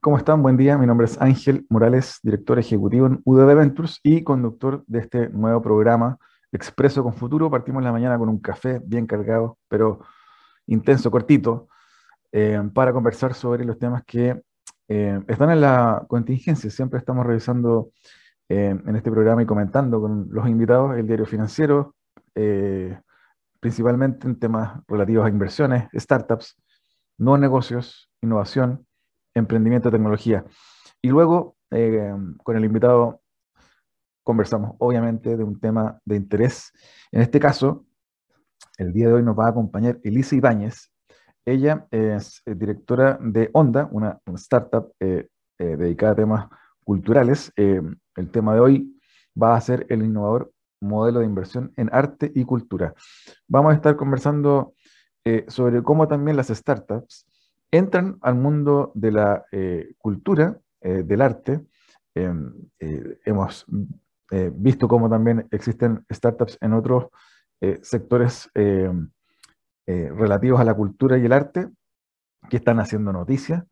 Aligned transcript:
¿cómo 0.00 0.16
están? 0.16 0.42
Buen 0.42 0.56
día. 0.56 0.78
Mi 0.78 0.86
nombre 0.86 1.04
es 1.06 1.20
Ángel 1.20 1.66
Morales, 1.68 2.20
director 2.22 2.58
ejecutivo 2.58 3.06
en 3.06 3.20
UDD 3.24 3.54
Ventures 3.54 4.00
y 4.02 4.22
conductor 4.22 4.82
de 4.86 5.00
este 5.00 5.28
nuevo 5.28 5.60
programa 5.60 6.18
Expreso 6.52 7.02
con 7.02 7.12
Futuro. 7.12 7.50
Partimos 7.50 7.82
la 7.82 7.92
mañana 7.92 8.18
con 8.18 8.28
un 8.28 8.38
café 8.38 8.80
bien 8.84 9.06
cargado, 9.06 9.58
pero 9.68 10.00
intenso, 10.66 11.10
cortito, 11.10 11.68
eh, 12.32 12.60
para 12.72 12.92
conversar 12.92 13.34
sobre 13.34 13.64
los 13.64 13.78
temas 13.78 14.02
que 14.04 14.40
eh, 14.88 15.20
están 15.28 15.50
en 15.50 15.60
la 15.60 16.04
contingencia. 16.08 16.70
Siempre 16.70 16.98
estamos 16.98 17.26
revisando 17.26 17.90
eh, 18.48 18.76
en 18.84 18.96
este 18.96 19.10
programa 19.10 19.42
y 19.42 19.46
comentando 19.46 20.00
con 20.00 20.28
los 20.30 20.48
invitados 20.48 20.96
el 20.96 21.06
diario 21.06 21.26
financiero, 21.26 21.94
principalmente 23.60 24.26
en 24.26 24.38
temas 24.38 24.80
relativos 24.88 25.26
a 25.26 25.28
inversiones, 25.28 25.88
startups, 25.94 26.56
nuevos 27.18 27.40
negocios, 27.40 28.10
innovación, 28.22 28.86
emprendimiento, 29.34 29.90
tecnología. 29.90 30.44
Y 31.02 31.08
luego, 31.08 31.56
con 32.42 32.56
el 32.56 32.64
invitado, 32.64 33.20
conversamos 34.22 34.76
obviamente 34.78 35.36
de 35.36 35.44
un 35.44 35.58
tema 35.58 35.98
de 36.04 36.16
interés. 36.16 36.72
En 37.10 37.22
este 37.22 37.40
caso, 37.40 37.84
el 38.78 38.92
día 38.92 39.08
de 39.08 39.14
hoy 39.14 39.22
nos 39.22 39.38
va 39.38 39.46
a 39.46 39.50
acompañar 39.50 39.98
Elisa 40.04 40.36
Ibáñez. 40.36 40.90
Ella 41.44 41.86
es 41.90 42.42
eh, 42.46 42.54
directora 42.54 43.18
de 43.20 43.50
Onda, 43.52 43.88
una, 43.90 44.20
startup 44.34 44.92
eh, 45.00 45.28
eh, 45.58 45.76
dedicada 45.76 46.12
a 46.12 46.16
temas 46.16 46.48
culturales. 46.84 47.52
el 47.56 48.30
tema 48.30 48.54
de 48.54 48.60
hoy 48.60 49.00
va 49.40 49.54
a 49.54 49.60
ser 49.60 49.86
el 49.88 50.02
innovador 50.02 50.52
modelo 50.80 51.20
de 51.20 51.26
inversión 51.26 51.72
en 51.76 51.88
arte 51.92 52.32
y 52.34 52.44
cultura. 52.44 52.94
Vamos 53.46 53.72
a 53.72 53.76
estar 53.76 53.96
conversando 53.96 54.74
sobre 55.48 55.82
cómo 55.82 56.08
también 56.08 56.36
las 56.36 56.48
startups 56.48 57.26
entran 57.70 58.18
al 58.22 58.34
mundo 58.34 58.92
de 58.94 59.12
la 59.12 59.44
cultura, 59.98 60.58
del 60.80 61.20
arte. 61.20 61.60
Em, 62.14 62.52
hemos 62.78 63.66
visto 64.54 64.88
cómo 64.88 65.08
también 65.08 65.46
existen 65.50 66.04
startups 66.10 66.58
en 66.60 66.72
otros 66.72 67.08
eh, 67.62 67.78
sectores 67.82 68.48
eh, 68.54 68.90
eh, 69.86 70.10
relativos 70.16 70.58
a 70.60 70.64
la 70.64 70.72
cultura 70.72 71.18
y 71.18 71.26
el 71.26 71.32
arte 71.32 71.68
que 72.48 72.56
están 72.56 72.80
haciendo 72.80 73.12
noticias. 73.12 73.64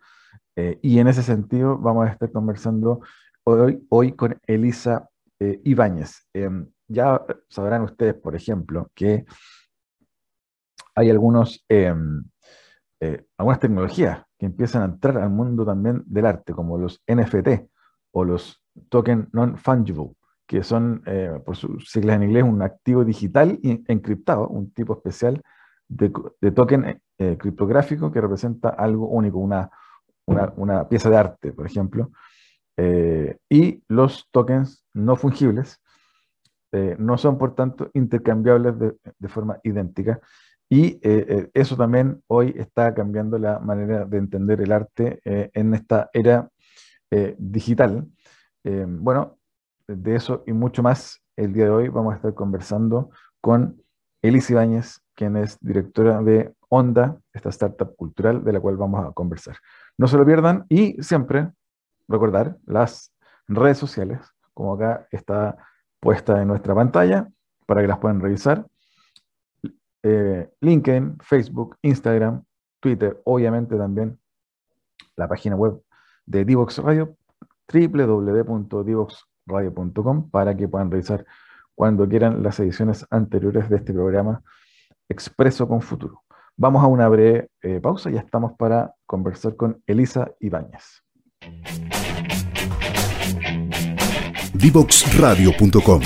y 0.82 0.98
en 0.98 1.06
ese 1.06 1.22
sentido 1.22 1.78
vamos 1.78 2.08
a 2.08 2.10
estar 2.10 2.32
conversando 2.32 3.00
hoy, 3.44 3.86
hoy 3.90 4.12
con 4.12 4.40
Elisa 4.44 5.08
Ibáñez. 5.38 6.26
Em, 6.34 6.66
ya 6.88 7.24
sabrán 7.48 7.82
ustedes, 7.82 8.14
por 8.14 8.34
ejemplo, 8.34 8.90
que 8.92 9.24
hay 10.96 11.10
algunos, 11.10 11.64
em, 13.00 13.24
algunas 13.36 13.60
tecnologías 13.60 14.24
que 14.38 14.46
empiezan 14.46 14.82
a 14.82 14.86
entrar 14.86 15.18
al 15.18 15.30
mundo 15.30 15.64
también 15.64 16.02
del 16.06 16.26
arte, 16.26 16.52
como 16.52 16.78
los 16.78 17.02
NFT 17.06 17.68
o 18.12 18.24
los 18.24 18.62
token 18.88 19.28
non-fungible 19.32 20.12
que 20.48 20.62
son, 20.62 21.02
eh, 21.04 21.40
por 21.44 21.56
sus 21.56 21.90
siglas 21.90 22.16
en 22.16 22.22
inglés, 22.22 22.42
un 22.42 22.62
activo 22.62 23.04
digital 23.04 23.60
encriptado, 23.62 24.48
un 24.48 24.72
tipo 24.72 24.94
especial 24.94 25.42
de, 25.86 26.10
token 26.50 26.84
eh, 26.86 27.00
eh, 27.18 27.36
criptográfico 27.38 28.10
que 28.10 28.20
representa 28.22 28.70
algo 28.70 29.08
único, 29.08 29.38
una, 29.38 29.70
una, 30.26 30.88
pieza 30.88 31.10
de 31.10 31.18
arte, 31.18 31.52
por 31.52 31.66
ejemplo. 31.66 32.10
y 33.50 33.82
los 33.88 34.28
tokens 34.30 34.86
no 34.94 35.16
fungibles 35.16 35.80
no 36.98 37.18
son, 37.18 37.36
por 37.38 37.54
tanto, 37.54 37.90
intercambiables 37.92 38.74
de 39.18 39.28
forma 39.28 39.58
idéntica. 39.64 40.20
Y 40.70 41.00
eso 41.54 41.76
también 41.76 42.22
hoy 42.26 42.54
está 42.56 42.92
cambiando 42.94 43.38
la 43.38 43.58
manera 43.58 44.04
de 44.04 44.18
entender 44.18 44.60
el 44.60 44.72
arte 44.72 45.20
en 45.24 45.74
esta 45.74 46.10
era 46.12 46.50
digital. 47.38 48.06
bueno, 48.64 49.38
de 49.86 50.14
eso 50.14 50.44
y 50.46 50.52
mucho 50.52 50.82
más, 50.82 51.22
el 51.36 51.52
día 51.52 51.64
de 51.64 51.70
hoy 51.70 51.88
vamos 51.88 52.12
a 52.12 52.16
estar 52.16 52.34
conversando 52.34 53.10
con 53.40 53.82
Elise 54.20 54.52
Ibáñez, 54.52 55.00
quien 55.14 55.36
es 55.36 55.58
directora 55.60 56.22
de 56.22 56.52
Onda, 56.68 57.18
esta 57.32 57.48
startup 57.48 57.96
cultural 57.96 58.44
de 58.44 58.52
la 58.52 58.60
cual 58.60 58.76
vamos 58.76 59.06
a 59.06 59.12
conversar. 59.12 59.56
No 59.96 60.06
se 60.06 60.18
lo 60.18 60.26
pierdan 60.26 60.66
y 60.68 61.02
siempre 61.02 61.50
recordar 62.08 62.58
las 62.66 63.14
redes 63.46 63.78
sociales, 63.78 64.20
como 64.52 64.74
acá 64.74 65.06
está 65.10 65.56
puesta 65.98 66.42
en 66.42 66.48
nuestra 66.48 66.74
pantalla, 66.74 67.28
para 67.64 67.80
que 67.80 67.88
las 67.88 67.98
puedan 67.98 68.20
revisar. 68.20 68.66
Eh, 70.02 70.48
LinkedIn, 70.60 71.18
Facebook, 71.20 71.76
Instagram, 71.82 72.44
Twitter, 72.80 73.20
obviamente 73.24 73.76
también 73.76 74.18
la 75.16 75.28
página 75.28 75.56
web 75.56 75.82
de 76.26 76.44
Divox 76.44 76.78
Radio, 76.78 77.16
www.divox 77.72 79.24
radio.com 79.46 80.30
para 80.30 80.56
que 80.56 80.68
puedan 80.68 80.90
revisar 80.90 81.24
cuando 81.74 82.08
quieran 82.08 82.42
las 82.42 82.60
ediciones 82.60 83.06
anteriores 83.10 83.68
de 83.68 83.76
este 83.76 83.92
programa 83.92 84.42
Expreso 85.08 85.66
con 85.66 85.80
Futuro. 85.80 86.22
Vamos 86.56 86.82
a 86.82 86.86
una 86.86 87.08
breve 87.08 87.48
eh, 87.62 87.80
pausa 87.80 88.10
y 88.10 88.14
ya 88.14 88.20
estamos 88.20 88.52
para 88.58 88.94
conversar 89.06 89.56
con 89.56 89.82
Elisa 89.86 90.30
Ibáñez. 90.40 91.02
Divoxradio.com 94.54 96.02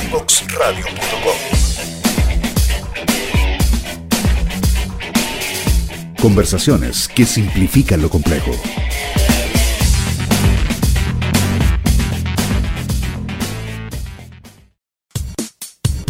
Conversaciones 6.23 7.09
que 7.09 7.25
simplifican 7.25 8.01
lo 8.01 8.09
complejo. 8.09 8.53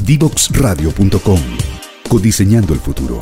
Divoxradio.com. 0.05 1.39
Codiseñando 2.11 2.75
el 2.75 2.81
futuro. 2.81 3.21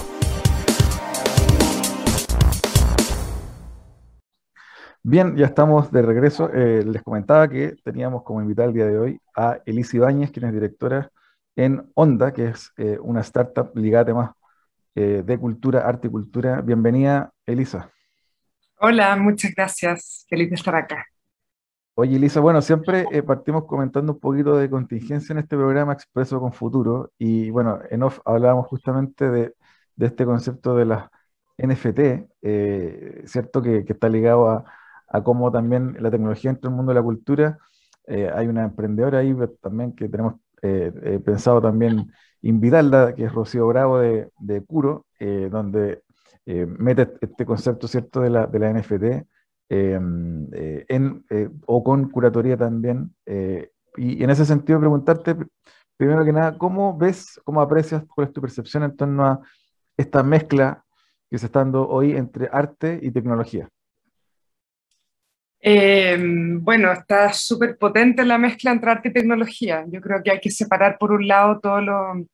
Bien, 5.05 5.37
ya 5.37 5.47
estamos 5.47 5.93
de 5.93 6.03
regreso. 6.03 6.51
Eh, 6.53 6.83
les 6.85 7.05
comentaba 7.05 7.47
que 7.47 7.77
teníamos 7.85 8.25
como 8.25 8.43
invitada 8.43 8.67
el 8.67 8.75
día 8.75 8.87
de 8.87 8.99
hoy 8.99 9.21
a 9.37 9.61
Elisa 9.65 9.97
Ibáñez, 9.97 10.33
quien 10.33 10.47
es 10.47 10.53
directora 10.53 11.13
en 11.55 11.89
Onda, 11.95 12.33
que 12.33 12.49
es 12.49 12.73
eh, 12.79 12.99
una 13.01 13.21
startup 13.21 13.71
ligada 13.77 14.03
a 14.03 14.07
temas 14.07 14.31
eh, 14.95 15.23
de 15.25 15.39
cultura, 15.39 15.87
arte 15.87 16.09
y 16.09 16.11
cultura. 16.11 16.61
Bienvenida, 16.61 17.33
Elisa. 17.47 17.91
Hola, 18.79 19.15
muchas 19.17 19.55
gracias. 19.55 20.25
Feliz 20.29 20.49
de 20.49 20.55
estar 20.57 20.75
acá. 20.75 21.05
Oye, 21.95 22.17
Elisa, 22.17 22.41
bueno, 22.41 22.63
siempre 22.63 23.05
eh, 23.13 23.23
partimos 23.23 23.67
comentando 23.67 24.15
un 24.15 24.21
poquito 24.21 24.57
de 24.57 24.71
contingencia 24.71 25.35
en 25.35 25.39
este 25.39 25.55
programa 25.55 25.93
Expreso 25.93 26.41
con 26.41 26.53
Futuro 26.55 27.13
y 27.19 27.51
bueno, 27.51 27.79
en 27.91 28.03
off 28.03 28.21
hablábamos 28.25 28.69
justamente 28.69 29.29
de, 29.31 29.55
este 29.99 30.25
concepto 30.25 30.75
de 30.75 30.87
las 30.87 31.11
NFT, 31.59 31.99
eh, 32.41 33.23
¿cierto? 33.27 33.61
Que, 33.61 33.85
está 33.87 34.09
ligado 34.09 34.49
a, 34.49 34.65
cómo 35.23 35.53
también 35.53 35.97
la 36.01 36.11
tecnología 36.11 36.51
entra 36.51 36.69
en 36.69 36.73
el 36.73 36.77
mundo 36.79 36.93
de 36.93 37.01
la 37.01 37.03
cultura. 37.03 37.59
Eh, 38.07 38.31
hay 38.35 38.47
una 38.47 38.65
emprendedora 38.65 39.19
ahí 39.19 39.37
también 39.61 39.95
que 39.95 40.09
tenemos 40.09 40.37
pensado 41.25 41.61
también 41.61 42.11
invitarla, 42.43 43.15
que 43.15 43.25
es 43.25 43.33
Rocío 43.33 43.67
Bravo 43.67 43.99
de, 43.99 44.31
de 44.39 44.65
Curo, 44.65 45.07
donde 45.19 46.03
mete 46.47 47.13
este 47.21 47.45
concepto, 47.45 47.87
¿cierto?, 47.87 48.21
de 48.21 48.31
la, 48.31 48.47
de 48.47 48.59
la 48.59 48.73
NFT 48.73 49.27
Em, 49.73 50.49
eh, 50.53 50.85
en, 50.89 51.25
eh, 51.31 51.49
o 51.67 51.85
con 51.85 52.11
curatoría 52.11 52.57
también. 52.57 53.15
Eh, 53.25 53.71
y, 53.97 54.23
en 54.23 54.31
ese 54.31 54.45
sentido, 54.45 54.81
preguntarte, 54.81 55.37
primero 55.97 56.25
que 56.25 56.33
nada, 56.33 56.59
¿cómo 56.59 56.99
ves, 56.99 57.41
cómo 57.45 57.61
aprecias, 57.61 58.03
cuál 58.13 58.27
es 58.27 58.33
tu 58.33 58.41
percepción 58.41 58.83
en 58.83 58.97
torno 58.97 59.25
a 59.25 59.41
esta 59.97 60.25
mezcla 60.25 60.85
que 61.31 61.39
se 61.39 61.47
está 61.47 61.61
dando 61.61 61.89
hoy 61.89 62.17
entre 62.17 62.49
arte 62.51 62.99
y 63.01 63.13
tecnología? 63.13 63.69
Em, 65.63 66.63
bueno, 66.65 66.91
está 66.91 67.33
súper 67.35 67.77
potente 67.77 68.25
la 68.25 68.39
mezcla 68.39 68.73
entre 68.73 68.91
arte 68.91 69.09
y 69.11 69.13
tecnología. 69.13 69.85
Yo 69.89 70.01
creo 70.01 70.23
que 70.23 70.31
hay 70.31 70.41
que 70.41 70.51
separar 70.51 70.97
por 70.99 71.13
un 71.13 71.29
lado 71.29 71.61
todo 71.61 71.81
lo, 71.83 72.27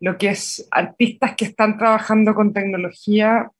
lo 0.00 0.18
que 0.18 0.30
es 0.30 0.66
artistas 0.70 1.34
que 1.36 1.44
están 1.44 1.78
trabajando 1.78 2.34
con 2.34 2.52
tecnología 2.52 3.50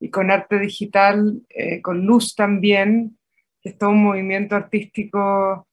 y 0.00 0.10
con 0.10 0.30
arte 0.30 0.58
digital, 0.58 1.42
eh, 1.48 1.80
con 1.80 2.04
luz 2.04 2.34
también, 2.34 3.18
que 3.62 3.70
es 3.70 3.78
todo 3.78 3.90
un 3.90 4.02
movimiento 4.02 4.56
artístico 4.56 5.68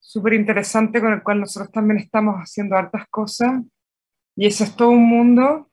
súper 0.00 0.34
interesante 0.34 1.00
con 1.00 1.12
el 1.12 1.22
cual 1.22 1.40
nosotros 1.40 1.70
también 1.70 1.98
estamos 1.98 2.36
haciendo 2.36 2.76
hartas 2.76 3.06
cosas. 3.08 3.62
Y 4.34 4.46
ese 4.46 4.64
es 4.64 4.74
todo 4.74 4.90
un 4.90 5.06
mundo 5.06 5.70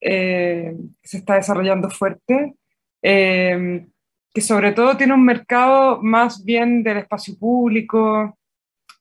eh, 0.00 0.74
que 1.00 1.08
se 1.08 1.18
está 1.18 1.36
desarrollando 1.36 1.88
fuerte, 1.88 2.56
eh, 3.02 3.86
que 4.34 4.40
sobre 4.40 4.72
todo 4.72 4.96
tiene 4.96 5.14
un 5.14 5.24
mercado 5.24 6.02
más 6.02 6.44
bien 6.44 6.82
del 6.82 6.98
espacio 6.98 7.38
público, 7.38 8.36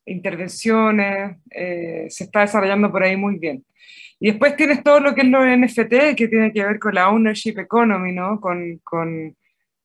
intervenciones, 0.06 1.38
se 1.50 2.24
está 2.26 2.42
desarrollando 2.42 2.92
por 2.92 3.04
ahí 3.04 3.18
muy 3.18 3.40
bien. 3.40 3.66
Y 4.20 4.28
después 4.28 4.56
tienes 4.56 4.84
todo 4.84 5.00
lo 5.00 5.16
que 5.16 5.22
es 5.22 5.28
los 5.28 5.44
NFT, 5.44 6.16
que 6.16 6.28
tiene 6.30 6.54
que 6.54 6.64
ver 6.64 6.80
con 6.80 6.94
la 6.94 7.10
ownership 7.10 7.58
economy, 7.58 8.14
¿no? 8.14 8.40
Con, 8.40 8.78
con, 8.84 9.36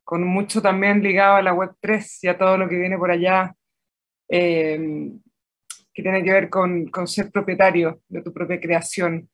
con 0.05 0.23
mucho 0.23 0.61
también 0.61 1.03
ligado 1.03 1.37
a 1.37 1.43
la 1.43 1.55
Web3 1.55 2.19
y 2.23 2.29
a 2.29 2.37
todo 2.37 2.59
lo 2.59 2.69
que 2.69 2.77
viene 2.77 2.99
por 2.99 3.11
allá, 3.11 3.55
eh, 4.29 5.11
que 5.95 6.03
tiene 6.03 6.23
que 6.23 6.33
ver 6.33 6.51
con, 6.51 6.87
con, 6.89 7.09
ser 7.09 7.31
propietario 7.31 8.03
de 8.07 8.23
tu 8.23 8.33
propia 8.33 8.61
creación 8.61 9.29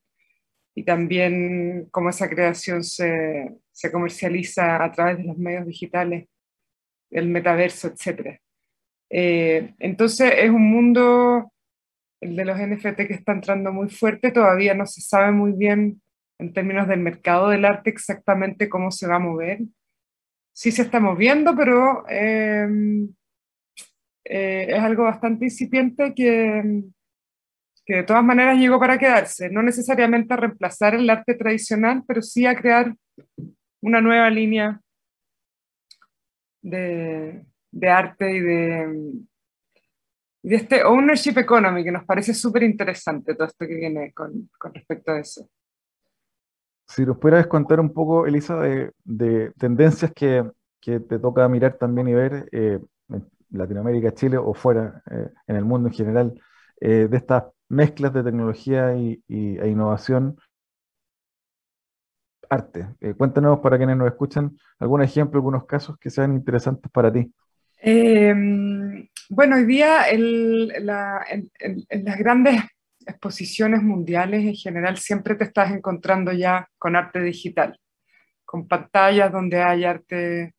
y 0.75 0.85
también 0.85 1.89
cómo 1.91 2.11
esa 2.11 2.29
creación 2.29 2.83
se, 2.83 3.55
se 3.71 3.93
comercializa 3.93 4.83
a 4.83 4.91
través 4.93 5.19
de 5.19 5.25
los 5.25 5.39
medios 5.39 5.67
digitales, 5.67 6.29
el 7.11 7.29
metaverso, 7.29 7.89
etc. 7.89 8.41
Eh, 9.11 9.75
entonces 9.79 10.33
es 10.37 10.51
un 10.51 10.71
mundo, 10.71 11.53
el 12.21 12.35
de 12.37 12.45
los 12.45 12.59
NFT, 12.59 13.07
que 13.07 13.15
está 13.15 13.33
entrando 13.33 13.73
muy 13.73 13.89
fuerte, 13.89 14.33
todavía 14.33 14.75
no 14.75 14.87
se 14.87 15.01
sabe 15.01 15.31
muy 15.31 15.53
bien 15.53 16.03
en 16.39 16.53
términos 16.53 16.89
del 16.89 17.01
mercado 17.01 17.49
del 17.51 17.65
arte 17.65 17.91
exactamente 17.91 18.69
cómo 18.69 18.91
se 18.91 19.07
va 19.07 19.17
a 19.17 19.21
mover. 19.21 19.61
Sí 20.53 20.73
se 20.73 20.83
está 20.83 20.99
moviendo, 21.01 21.55
pero 21.57 22.05
eh, 22.09 22.69
eh, 24.25 24.67
es 24.69 24.79
algo 24.81 25.05
bastante 25.05 25.45
incipiente 25.45 26.15
que, 26.15 26.83
que 27.85 27.97
de 27.97 28.03
todas 28.03 28.25
maneras 28.25 28.59
llegó 28.59 28.79
para 28.79 28.99
quedarse, 28.99 29.51
no 29.51 29.63
necesariamente 29.63 30.33
a 30.33 30.39
reemplazar 30.39 30.95
el 30.95 31.09
arte 31.11 31.35
tradicional, 31.35 32.03
pero 32.07 32.23
sí 32.23 32.47
a 32.47 32.57
crear 32.57 32.95
una 33.81 34.01
nueva 34.01 34.31
línea 34.31 34.81
de, 36.63 37.45
de 37.71 37.89
arte 37.91 38.37
y 38.37 38.41
de, 38.41 39.13
de 40.43 40.57
este 40.57 40.83
ownership 40.85 41.39
economy 41.39 41.85
que 41.85 41.93
nos 41.93 42.05
parece 42.05 42.33
súper 42.33 42.63
interesante 42.63 43.35
todo 43.35 43.47
esto 43.47 43.67
que 43.67 43.75
viene 43.75 44.13
con, 44.13 44.51
con, 44.59 44.73
respecto 44.73 45.13
a 45.13 45.21
eso. 45.21 45.49
Si 46.87 47.05
nos 47.05 47.19
pudieras 47.19 47.47
contar 47.47 47.81
un 47.81 47.93
poco, 47.93 48.27
Elisa, 48.27 48.59
de, 48.61 48.93
de 49.05 49.53
tendencias 49.59 50.13
que, 50.15 50.45
que, 50.81 51.01
te 51.01 51.19
toca 51.19 51.49
mirar 51.49 51.77
también 51.79 52.09
y 52.09 52.15
ver 52.15 52.49
eh, 52.53 52.79
en 53.09 53.31
Latinoamérica, 53.51 54.13
Chile 54.13 54.37
o 54.37 54.53
fuera, 54.55 55.03
eh, 55.11 55.29
en 55.47 55.57
el 55.57 55.65
mundo 55.65 55.89
en 55.89 55.95
general, 55.95 56.41
eh, 56.81 57.09
de 57.09 57.17
estas 57.17 57.45
mezclas 57.69 58.13
de 58.13 58.23
tecnología 58.23 58.95
y, 58.97 59.23
e 59.29 59.69
innovación 59.69 60.39
arte. 62.51 62.89
Eh, 63.01 63.15
cuéntanos 63.15 63.61
para 63.61 63.79
quienes 63.79 63.97
nos 63.97 64.09
escuchan 64.09 64.57
algún 64.79 65.03
ejemplo, 65.03 65.39
algunos 65.39 65.67
casos 65.67 65.99
que 65.99 66.11
sean 66.11 66.35
interesantes 66.35 66.91
para 66.93 67.13
ti. 67.13 67.33
Eh, 67.83 68.35
bueno, 69.29 69.57
hoy 69.57 69.65
día 69.65 70.09
en, 70.09 70.69
las 70.87 72.19
grandes 72.19 72.63
exposiciones 73.07 73.83
mundiales 73.83 74.45
en 74.45 74.55
general 74.55 74.97
siempre 74.97 75.35
te 75.35 75.45
estás 75.45 75.71
encontrando 75.73 76.33
ya 76.33 76.69
con 76.79 76.97
arte 76.97 77.21
digital, 77.21 77.79
con 78.45 78.69
pantallas 78.69 79.33
donde 79.33 79.63
hay 79.63 79.85
arte, 79.85 80.55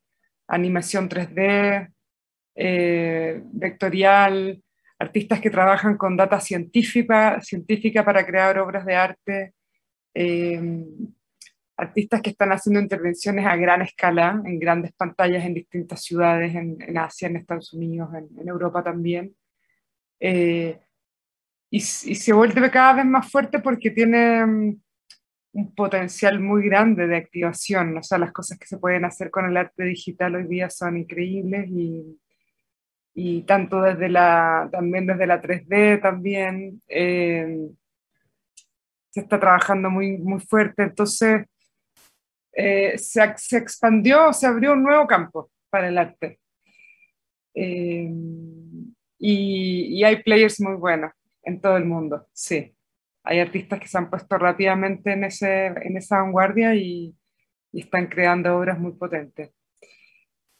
animación 0.46 1.08
3D, 1.08 1.92
eh, 2.54 3.42
vectorial, 3.44 4.62
artistas 4.98 5.40
que 5.40 5.50
trabajan 5.50 5.96
con 5.96 6.16
data 6.16 6.40
científica, 6.40 7.40
científica 7.40 8.04
para 8.04 8.24
crear 8.24 8.58
obras 8.58 8.84
de 8.86 8.94
arte, 8.94 9.54
eh, 10.14 10.84
artistas 11.76 12.22
que 12.22 12.30
están 12.30 12.52
haciendo 12.52 12.80
intervenciones 12.80 13.44
a 13.46 13.56
gran 13.56 13.82
escala, 13.82 14.40
en 14.44 14.58
grandes 14.58 14.92
pantallas 14.92 15.44
en 15.44 15.54
distintas 15.54 16.02
ciudades, 16.02 16.54
en, 16.54 16.78
en 16.80 16.98
Asia, 16.98 17.28
en 17.28 17.36
Estados 17.36 17.72
Unidos, 17.74 18.08
en, 18.14 18.28
en 18.40 18.48
Europa 18.48 18.82
también. 18.82 19.34
Eh, 20.18 20.80
y, 21.70 21.76
y, 21.78 21.80
se 21.80 22.32
vuelve 22.32 22.70
cada 22.70 22.94
vez 22.94 23.04
más 23.04 23.30
fuerte 23.30 23.58
porque 23.58 23.90
tiene 23.90 24.44
um, 24.44 24.80
un 25.52 25.74
potencial 25.74 26.40
muy 26.40 26.64
grande 26.64 27.06
de 27.06 27.16
activación. 27.16 27.98
O 27.98 28.02
sea, 28.02 28.16
las 28.18 28.32
cosas 28.32 28.58
que 28.58 28.66
se 28.66 28.78
pueden 28.78 29.04
hacer 29.04 29.30
con 29.30 29.44
el 29.44 29.56
arte 29.58 29.84
digital 29.84 30.36
hoy 30.36 30.46
día 30.46 30.70
son 30.70 30.96
increíbles 30.96 31.68
y, 31.68 32.18
y 33.18 33.42
tanto 33.44 33.80
desde 33.80 34.10
la, 34.10 34.68
también 34.70 35.06
desde 35.06 35.26
la 35.26 35.40
3D 35.40 36.02
también. 36.02 36.82
Eh, 36.86 37.70
se 39.10 39.20
está 39.20 39.40
trabajando 39.40 39.88
muy, 39.88 40.18
muy 40.18 40.38
fuerte. 40.38 40.82
Entonces, 40.82 41.46
eh, 42.52 42.98
se, 42.98 43.22
se, 43.38 43.56
expandió, 43.56 44.34
se 44.34 44.46
abrió 44.46 44.74
un 44.74 44.82
nuevo 44.82 45.06
campo 45.06 45.50
para 45.70 45.88
el 45.88 45.96
arte. 45.96 46.38
Eh, 47.54 48.10
y, 49.18 49.98
y, 49.98 50.04
hay 50.04 50.22
players 50.22 50.60
muy 50.60 50.74
buenos 50.74 51.10
en 51.42 51.58
todo 51.58 51.78
el 51.78 51.86
mundo, 51.86 52.28
sí. 52.34 52.76
Hay 53.24 53.40
artistas 53.40 53.80
que 53.80 53.88
se 53.88 53.96
han 53.96 54.10
puesto 54.10 54.36
rápidamente 54.36 55.12
en, 55.12 55.24
ese, 55.24 55.68
en 55.68 55.96
esa 55.96 56.18
vanguardia 56.18 56.74
y, 56.74 57.16
y 57.72 57.80
están 57.80 58.08
creando 58.08 58.58
obras 58.58 58.78
muy 58.78 58.92
potentes. 58.92 59.55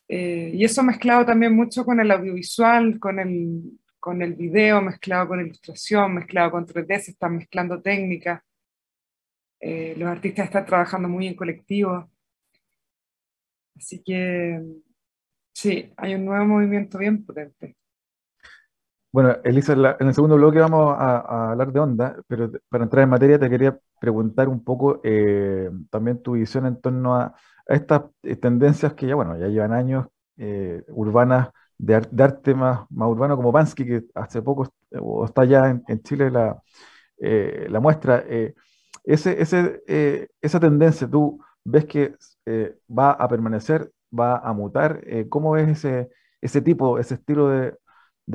Eh, 0.09 0.53
y 0.55 0.65
eso 0.65 0.83
mezclado 0.83 1.27
también 1.27 1.55
mucho 1.55 1.85
con 1.85 1.99
el 2.01 2.11
audiovisual, 2.11 2.99
con 3.01 3.19
el, 3.19 3.79
con 3.99 4.23
el 4.23 4.35
video, 4.35 4.81
mezclado 4.81 5.29
con 5.29 5.41
ilustración, 5.41 6.15
mezclado 6.15 6.53
con 6.53 6.67
3D, 6.67 7.01
se 7.01 7.11
están 7.13 7.37
mezclando 7.37 7.83
técnicas. 7.83 8.43
Eh, 9.61 9.95
los 9.97 10.09
artistas 10.09 10.47
están 10.47 10.67
trabajando 10.67 11.09
muy 11.09 11.27
en 11.27 11.35
colectivo. 11.35 12.09
Así 13.77 14.03
que 14.03 14.63
sí, 15.53 15.93
hay 15.97 16.15
un 16.15 16.25
nuevo 16.25 16.45
movimiento 16.45 16.99
bien 16.99 17.25
potente. 17.25 17.77
Bueno, 19.13 19.35
Elisa, 19.45 19.73
en 19.73 20.07
el 20.09 20.15
segundo 20.15 20.37
bloque 20.37 20.59
vamos 20.59 20.95
a, 20.99 21.51
hablar 21.53 21.73
de 21.73 21.81
onda, 21.81 22.17
pero 22.29 22.51
para 22.69 22.85
entrar 22.85 23.03
en 23.03 23.09
materia 23.09 23.39
te 23.39 23.49
quería 23.49 23.79
preguntar 23.99 24.47
un 24.49 24.63
poco 24.63 25.01
eh, 25.03 25.71
también 25.91 26.23
tu 26.23 26.33
visión 26.33 26.67
en 26.67 26.79
torno 26.81 27.17
a, 27.17 27.35
a 27.69 27.75
estas 27.75 28.03
eh, 28.23 28.37
tendencias 28.37 28.95
que 28.95 29.07
ya, 29.07 29.15
bueno, 29.15 29.39
ya 29.39 29.49
llevan 29.49 29.73
años 29.73 30.07
eh, 30.37 30.85
urbanas 30.89 31.51
de, 31.79 32.01
de, 32.11 32.23
arte 32.25 32.55
más, 32.55 32.87
más 32.91 33.09
urbano 33.09 33.37
como 33.37 33.53
Bansky, 33.53 33.85
que 33.85 34.05
hace 34.15 34.43
poco 34.43 34.69
o 35.01 35.25
está 35.25 35.45
ya 35.45 35.69
en, 35.87 36.03
Chile 36.03 36.31
la, 36.31 36.61
eh, 37.19 37.67
la 37.71 37.81
muestra. 37.81 38.25
Ese, 39.07 39.41
ese, 39.41 39.85
eh, 39.87 40.27
esa 40.43 40.59
tendencia, 40.59 41.09
¿tú 41.09 41.41
ves 41.65 41.85
que 41.87 42.17
eh, 42.45 42.77
va 42.91 43.13
a 43.13 43.29
permanecer, 43.29 43.93
va 44.17 44.39
a 44.39 44.53
mutar? 44.53 45.01
Eh, 45.07 45.29
¿Cómo 45.29 45.53
ves 45.53 45.69
ese, 45.69 46.11
ese 46.41 46.61
tipo, 46.61 46.99
ese 46.99 47.15
estilo 47.15 47.49
de, 47.49 47.77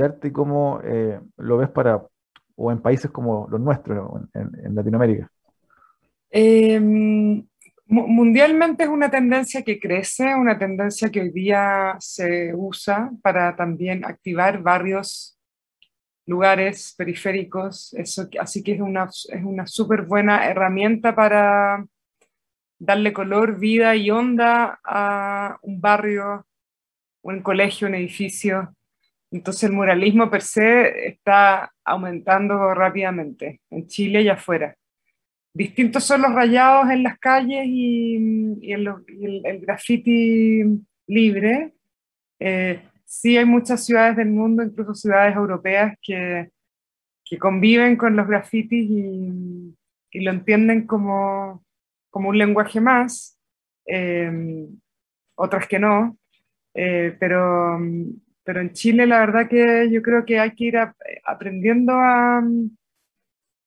arte 0.02 0.30
y 0.30 0.32
cómo 0.32 0.80
eh, 0.86 1.20
lo 1.36 1.58
ves 1.58 1.70
para, 1.70 2.02
o 2.56 2.72
en 2.72 2.82
países 2.82 3.12
como 3.12 3.48
los 3.52 3.60
nuestros, 3.60 4.22
en, 4.34 4.50
en 4.66 4.74
Latinoamérica? 4.76 5.30
Em, 6.30 7.46
mundialmente 7.92 8.84
es 8.84 8.90
una 8.90 9.12
tendencia 9.12 9.64
que 9.64 9.80
crece, 9.80 10.34
una 10.34 10.58
tendencia 10.58 11.10
que 11.10 11.22
hoy 11.22 11.32
día 11.32 11.96
se 12.00 12.54
usa 12.56 13.12
para 13.22 13.56
también 13.56 14.06
activar 14.06 14.62
barrios 14.62 15.38
lugares 16.26 16.96
periféricos, 16.98 17.94
así 18.40 18.64
que 18.64 18.74
es 18.74 18.80
una, 18.80 19.06
es 19.06 19.44
una 19.44 19.68
súper 19.68 20.04
buena 20.04 20.48
herramienta 20.48 21.14
para 21.14 21.86
darle 22.80 23.12
color, 23.12 23.60
vida 23.60 23.96
y 23.96 24.10
onda 24.10 24.80
a 24.86 25.58
un 25.62 25.82
barrio, 25.82 26.48
un 27.24 27.42
colegio, 27.42 27.88
un 27.88 27.96
edificio. 27.96 28.74
Entonces 29.32 29.64
el 29.64 29.74
muralismo 29.74 30.30
per 30.30 30.42
se 30.42 31.08
está 31.08 31.74
aumentando 31.84 32.74
rápidamente 32.74 33.62
en 33.70 33.88
Chile 33.88 34.22
y 34.22 34.30
afuera. 34.30 34.76
Distintos 35.54 36.06
son 36.06 36.22
los 36.22 36.34
rayados 36.34 36.90
en 36.90 37.04
las 37.04 37.20
calles 37.20 37.66
y, 37.66 38.16
y, 38.16 38.70
y 38.70 38.74
el, 38.74 38.88
el, 39.44 39.60
graffiti 39.60 40.64
libre. 41.08 41.74
Eh, 42.40 42.82
sí 43.06 43.38
hay 43.38 43.46
muchas 43.46 43.86
ciudades 43.86 44.16
del 44.16 44.30
mundo, 44.30 44.64
incluso 44.64 44.94
ciudades 44.94 45.36
europeas, 45.36 45.98
que, 46.02 46.50
que 47.26 47.38
conviven 47.38 47.98
con 47.98 48.16
los 48.16 48.28
grafitis 48.28 48.90
y, 48.90 49.76
y 50.12 50.20
lo 50.22 50.32
entienden 50.32 50.88
como, 50.88 51.66
como, 52.10 52.30
un 52.30 52.38
lenguaje 52.38 52.80
más, 52.80 53.38
eh, 53.86 54.68
otras 55.36 55.68
que 55.68 55.80
no, 55.80 56.18
eh, 56.74 57.16
pero, 57.20 57.78
pero 58.44 58.62
en 58.62 58.72
Chile 58.72 59.06
la 59.06 59.20
verdad 59.20 59.50
que 59.50 59.90
yo 59.92 60.02
creo 60.02 60.24
que 60.24 60.40
hay 60.40 60.52
que 60.56 60.64
ir 60.64 60.78
a, 60.78 60.96
aprendiendo 61.26 61.94
a, 61.94 62.42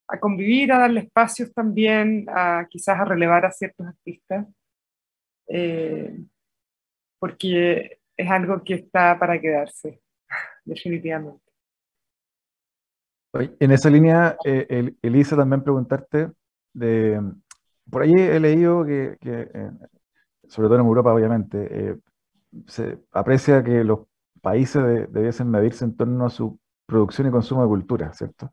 a, 0.08 0.18
convivir, 0.18 0.72
a 0.72 0.78
darle 0.78 1.00
espacios 1.00 1.52
también, 1.52 2.26
a 2.28 2.66
quizás 2.68 2.98
a 2.98 3.04
relevar 3.04 3.46
a 3.46 3.50
ciertos 3.50 3.86
artistas, 3.86 4.46
eh, 5.48 6.18
porque 7.18 7.98
es 8.16 8.30
algo 8.30 8.62
que 8.62 8.74
está 8.74 9.18
para 9.18 9.40
quedarse, 9.40 10.00
definitivamente. 10.64 11.42
En 13.58 13.72
esa 13.72 13.90
línea, 13.90 14.36
eh, 14.44 14.92
Elisa, 15.02 15.36
también 15.36 15.64
preguntarte, 15.64 16.30
de, 16.72 17.20
por 17.90 18.02
ahí 18.02 18.12
he 18.12 18.38
leído 18.38 18.84
que, 18.84 19.16
que 19.20 19.50
eh, 19.52 19.70
sobre 20.48 20.68
todo 20.68 20.78
en 20.78 20.86
Europa, 20.86 21.12
obviamente, 21.12 21.68
eh, 21.70 21.98
se 22.66 22.98
aprecia 23.12 23.62
que 23.64 23.82
los 23.84 24.00
países 24.40 24.82
de, 24.82 25.06
debiesen 25.06 25.50
medirse 25.50 25.84
en 25.84 25.96
torno 25.96 26.26
a 26.26 26.30
su 26.30 26.58
producción 26.86 27.28
y 27.28 27.30
consumo 27.30 27.62
de 27.62 27.68
cultura, 27.68 28.12
¿cierto? 28.12 28.52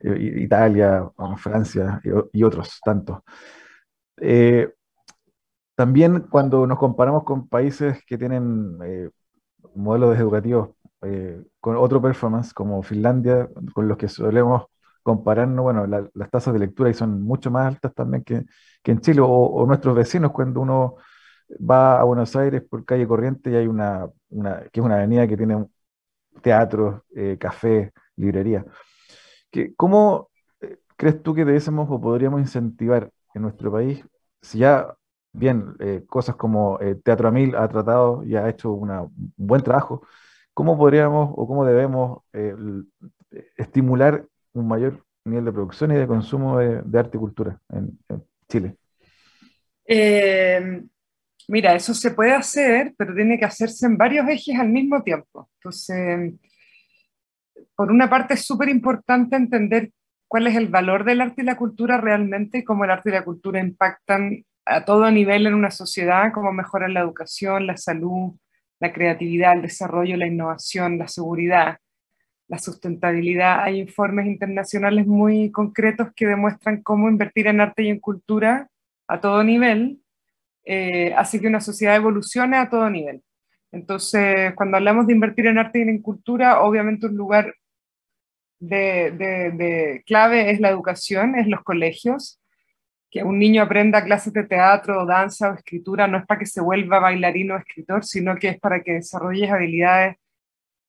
Italia, 0.00 1.10
Francia 1.38 2.00
y, 2.32 2.42
otros 2.42 2.80
tantos. 2.84 3.20
también 5.74 6.20
cuando 6.30 6.66
nos 6.66 6.78
comparamos 6.78 7.24
con 7.24 7.48
países 7.48 8.04
que 8.06 8.18
tienen 8.18 8.78
modelos 9.74 10.18
educativos 10.18 10.70
con 11.60 11.76
otro 11.76 12.00
performance, 12.00 12.52
como 12.52 12.82
Finlandia, 12.82 13.48
con 13.74 13.88
los 13.88 13.96
que 13.96 14.08
solemos 14.08 14.66
compararnos, 15.02 15.62
bueno, 15.62 15.86
las 15.86 16.30
tasas 16.30 16.52
de 16.52 16.60
lectura 16.60 16.90
y 16.90 16.94
son 16.94 17.22
mucho 17.22 17.50
más 17.50 17.66
altas 17.66 17.94
también 17.94 18.24
que, 18.24 18.44
en 18.84 19.00
Chile, 19.00 19.20
o, 19.22 19.64
nuestros 19.66 19.94
vecinos, 19.94 20.32
cuando 20.32 20.60
uno 20.60 20.96
va 21.48 22.00
a 22.00 22.04
Buenos 22.04 22.34
Aires 22.34 22.62
por 22.68 22.84
calle 22.84 23.06
Corriente 23.06 23.50
y 23.50 23.56
hay 23.56 23.66
una, 23.68 24.08
que 24.72 24.80
es 24.80 24.84
una 24.84 24.96
avenida 24.96 25.28
que 25.28 25.36
tiene 25.36 25.64
teatros, 26.42 27.02
eh, 27.14 27.36
café, 27.38 27.92
librería. 28.16 28.64
¿Cómo 29.76 30.30
eh, 30.60 30.78
crees 30.96 31.22
tú 31.22 31.34
que 31.34 31.44
debiésemos 31.44 31.88
o 31.90 32.00
podríamos 32.00 32.40
incentivar 32.40 33.10
en 33.34 33.42
nuestro 33.42 33.70
país, 33.70 34.04
si 34.40 34.58
ya 34.58 34.94
bien 35.32 35.74
eh, 35.80 36.04
cosas 36.06 36.36
como 36.36 36.78
Teatro 37.04 37.28
Amil 37.28 37.54
ha 37.54 37.68
tratado 37.68 38.24
y 38.24 38.36
ha 38.36 38.48
hecho 38.48 38.72
un 38.72 39.32
buen 39.36 39.62
trabajo, 39.62 40.06
¿cómo 40.54 40.78
podríamos 40.78 41.30
o 41.36 41.46
cómo 41.46 41.66
debemos 41.66 42.22
estimular 43.58 44.24
un 44.54 44.68
mayor 44.68 45.06
nivel 45.26 45.44
de 45.44 45.52
producción 45.52 45.90
y 45.92 45.96
de 45.96 46.06
consumo 46.06 46.58
de, 46.58 46.98
arte 46.98 47.16
y 47.16 47.20
cultura 47.20 47.60
en, 47.70 47.98
Chile? 48.48 48.76
Eh, 49.84 50.82
mira, 51.48 51.74
eso 51.74 51.92
se 51.94 52.12
puede 52.12 52.32
hacer, 52.32 52.94
pero 52.96 53.14
tiene 53.14 53.38
que 53.38 53.44
hacerse 53.44 53.86
en 53.86 53.96
varios 53.96 54.28
ejes 54.28 54.58
al 54.58 54.68
mismo 54.68 55.02
tiempo. 55.02 55.50
Entonces, 55.58 56.34
por 57.76 57.90
una 57.92 58.10
parte 58.10 58.34
es 58.34 58.44
súper 58.44 58.68
importante 58.68 59.36
entender 59.36 59.90
cuál 60.28 60.46
es 60.46 60.56
el 60.56 60.68
valor 60.68 61.04
del 61.04 61.20
arte 61.20 61.42
y 61.42 61.44
la 61.44 61.56
cultura 61.56 61.98
realmente 61.98 62.58
y 62.58 62.64
cómo 62.64 62.84
el 62.84 62.90
arte 62.90 63.10
y 63.10 63.12
la 63.12 63.24
cultura 63.24 63.60
impactan 63.60 64.44
a 64.64 64.84
todo 64.84 65.10
nivel 65.10 65.46
en 65.46 65.54
una 65.54 65.70
sociedad, 65.70 66.32
cómo 66.32 66.52
mejoran 66.52 66.94
la 66.94 67.00
educación, 67.00 67.66
la 67.66 67.76
salud, 67.76 68.34
la 68.80 68.92
creatividad, 68.92 69.52
el 69.52 69.62
desarrollo, 69.62 70.16
la 70.16 70.26
innovación, 70.26 70.98
la 70.98 71.06
seguridad 71.06 71.78
la 72.48 72.58
sustentabilidad. 72.58 73.62
Hay 73.62 73.80
informes 73.80 74.26
internacionales 74.26 75.06
muy 75.06 75.50
concretos 75.50 76.08
que 76.14 76.26
demuestran 76.26 76.82
cómo 76.82 77.08
invertir 77.08 77.46
en 77.46 77.60
arte 77.60 77.84
y 77.84 77.88
en 77.88 78.00
cultura 78.00 78.68
a 79.08 79.20
todo 79.20 79.42
nivel 79.42 80.00
eh, 80.64 81.14
hace 81.14 81.40
que 81.40 81.46
una 81.46 81.60
sociedad 81.60 81.96
evolucione 81.96 82.56
a 82.56 82.68
todo 82.68 82.88
nivel. 82.90 83.22
Entonces, 83.72 84.54
cuando 84.54 84.76
hablamos 84.76 85.06
de 85.06 85.12
invertir 85.12 85.46
en 85.46 85.58
arte 85.58 85.80
y 85.80 85.82
en 85.82 86.02
cultura, 86.02 86.60
obviamente 86.62 87.06
un 87.06 87.16
lugar 87.16 87.54
de, 88.58 89.10
de, 89.10 90.02
clave 90.06 90.50
es 90.50 90.60
la 90.60 90.70
educación, 90.70 91.34
es 91.36 91.46
los 91.46 91.62
colegios. 91.62 92.40
Que 93.10 93.22
un 93.22 93.38
niño 93.38 93.62
aprenda 93.62 94.04
clases 94.04 94.32
de 94.32 94.44
teatro, 94.44 95.06
danza 95.06 95.50
o 95.50 95.54
escritura 95.54 96.06
no 96.06 96.18
es 96.18 96.26
para 96.26 96.40
que 96.40 96.46
se 96.46 96.60
vuelva 96.60 96.98
bailarino 96.98 97.54
o 97.54 97.58
escritor, 97.58 98.04
sino 98.04 98.36
que 98.36 98.48
es 98.48 98.60
para 98.60 98.82
que 98.82 98.94
desarrolle 98.94 99.48
habilidades 99.48 100.16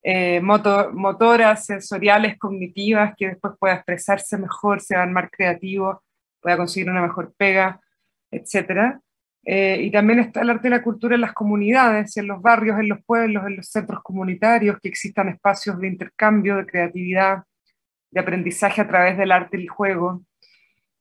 eh, 0.03 0.39
motoras, 0.41 1.65
sensoriales, 1.65 2.37
cognitivas, 2.37 3.13
que 3.17 3.27
después 3.29 3.53
pueda 3.59 3.75
expresarse 3.75 4.37
mejor, 4.37 4.79
se 4.79 4.87
sea 4.87 5.05
más 5.05 5.29
creativo, 5.29 6.01
pueda 6.41 6.57
conseguir 6.57 6.89
una 6.89 7.01
mejor 7.01 7.33
pega, 7.37 7.81
etc. 8.31 8.99
Eh, 9.43 9.81
y 9.81 9.91
también 9.91 10.19
está 10.19 10.41
el 10.41 10.49
arte 10.49 10.69
y 10.69 10.71
la 10.71 10.83
cultura 10.83 11.15
en 11.15 11.21
las 11.21 11.33
comunidades, 11.33 12.15
en 12.17 12.27
los 12.27 12.41
barrios, 12.41 12.79
en 12.79 12.89
los 12.89 13.03
pueblos, 13.03 13.45
en 13.47 13.57
los 13.57 13.67
centros 13.67 14.01
comunitarios, 14.01 14.79
que 14.81 14.89
existan 14.89 15.29
espacios 15.29 15.79
de 15.79 15.87
intercambio, 15.87 16.55
de 16.55 16.65
creatividad, 16.65 17.43
de 18.17 18.21
aprendizaje 18.21 18.81
a 18.81 18.87
través 18.87 19.17
del 19.17 19.31
arte 19.31 19.57
y 19.57 19.61
el 19.61 19.69
juego. 19.69 20.23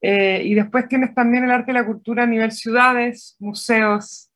Eh, 0.02 0.42
y 0.44 0.54
después 0.54 0.87
tienes 0.87 1.14
también 1.14 1.44
el 1.44 1.50
arte 1.50 1.70
y 1.70 1.75
la 1.75 1.87
cultura 1.87 2.25
a 2.25 2.26
nivel 2.26 2.52
ciudades, 2.52 3.37
museos, 3.38 4.30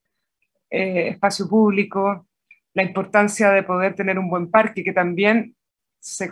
espacio 0.70 1.48
público, 1.48 2.26
la 2.74 2.82
importancia 2.82 3.50
de 3.50 3.62
poder 3.64 3.94
tener 3.94 4.18
un 4.18 4.30
buen 4.30 4.50
parque, 4.50 4.84
que 4.84 4.92
también 4.92 5.54
se, 5.98 6.30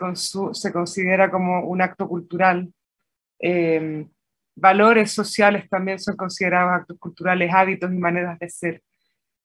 se 0.53 0.73
considera 0.73 1.31
como 1.31 1.61
un 1.65 1.83
acto 1.83 2.09
cultural. 2.09 2.73
Eh, 3.41 4.07
valores 4.57 5.13
sociales 5.13 5.69
también 5.69 5.99
son 5.99 6.17
considerados 6.17 6.81
actos 6.81 6.99
culturales, 6.99 7.53
hábitos 7.53 7.93
y 7.93 7.97
maneras 7.97 8.39
de 8.39 8.49
ser. 8.49 8.83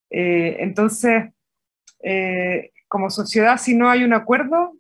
Eh, 0.10 0.57
entonces, 0.60 1.25
eh, 2.01 2.72
como 2.88 3.10
sociedad, 3.10 3.57
si 3.57 3.75
no 3.75 3.89
hay 3.89 4.03
un 4.03 4.13
acuerdo 4.13 4.75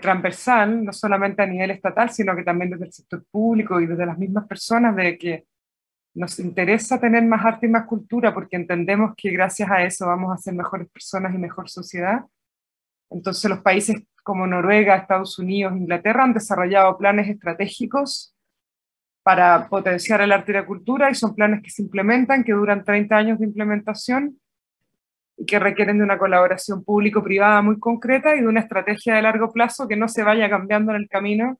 transversal, 0.00 0.84
no 0.84 0.92
solamente 0.92 1.42
a 1.42 1.46
nivel 1.46 1.70
estatal, 1.70 2.10
sino 2.10 2.34
que 2.34 2.42
también 2.42 2.70
desde 2.70 2.86
el 2.86 2.92
sector 2.92 3.24
público 3.30 3.80
y 3.80 3.86
desde 3.86 4.06
las 4.06 4.18
mismas 4.18 4.46
personas, 4.46 4.96
de 4.96 5.16
que 5.16 5.44
nos 6.14 6.38
interesa 6.40 6.98
tener 6.98 7.24
más 7.24 7.44
arte 7.44 7.66
y 7.66 7.70
más 7.70 7.86
cultura 7.86 8.34
porque 8.34 8.56
entendemos 8.56 9.14
que 9.16 9.30
gracias 9.30 9.70
a 9.70 9.84
eso 9.84 10.06
vamos 10.06 10.32
a 10.32 10.38
ser 10.38 10.54
mejores 10.54 10.88
personas 10.90 11.34
y 11.34 11.38
mejor 11.38 11.68
sociedad. 11.68 12.24
Entonces 13.10 13.48
los 13.48 13.60
países 13.60 14.02
como 14.24 14.46
Noruega, 14.46 14.96
Estados 14.96 15.38
Unidos, 15.38 15.74
Inglaterra 15.76 16.24
han 16.24 16.34
desarrollado 16.34 16.98
planes 16.98 17.28
estratégicos 17.28 18.34
para 19.22 19.68
potenciar 19.68 20.20
el 20.20 20.32
arte 20.32 20.52
y 20.52 20.54
la 20.54 20.66
cultura 20.66 21.10
y 21.10 21.14
son 21.14 21.34
planes 21.34 21.62
que 21.62 21.70
se 21.70 21.82
implementan, 21.82 22.44
que 22.44 22.52
duran 22.52 22.84
30 22.84 23.16
años 23.16 23.38
de 23.38 23.46
implementación 23.46 24.40
y 25.38 25.46
que 25.46 25.58
requieren 25.58 25.98
de 25.98 26.04
una 26.04 26.18
colaboración 26.18 26.84
público-privada 26.84 27.62
muy 27.62 27.78
concreta 27.78 28.36
y 28.36 28.40
de 28.40 28.48
una 28.48 28.60
estrategia 28.60 29.14
de 29.14 29.22
largo 29.22 29.52
plazo 29.52 29.88
que 29.88 29.96
no 29.96 30.08
se 30.08 30.22
vaya 30.22 30.50
cambiando 30.50 30.92
en 30.92 31.02
el 31.02 31.08
camino 31.08 31.58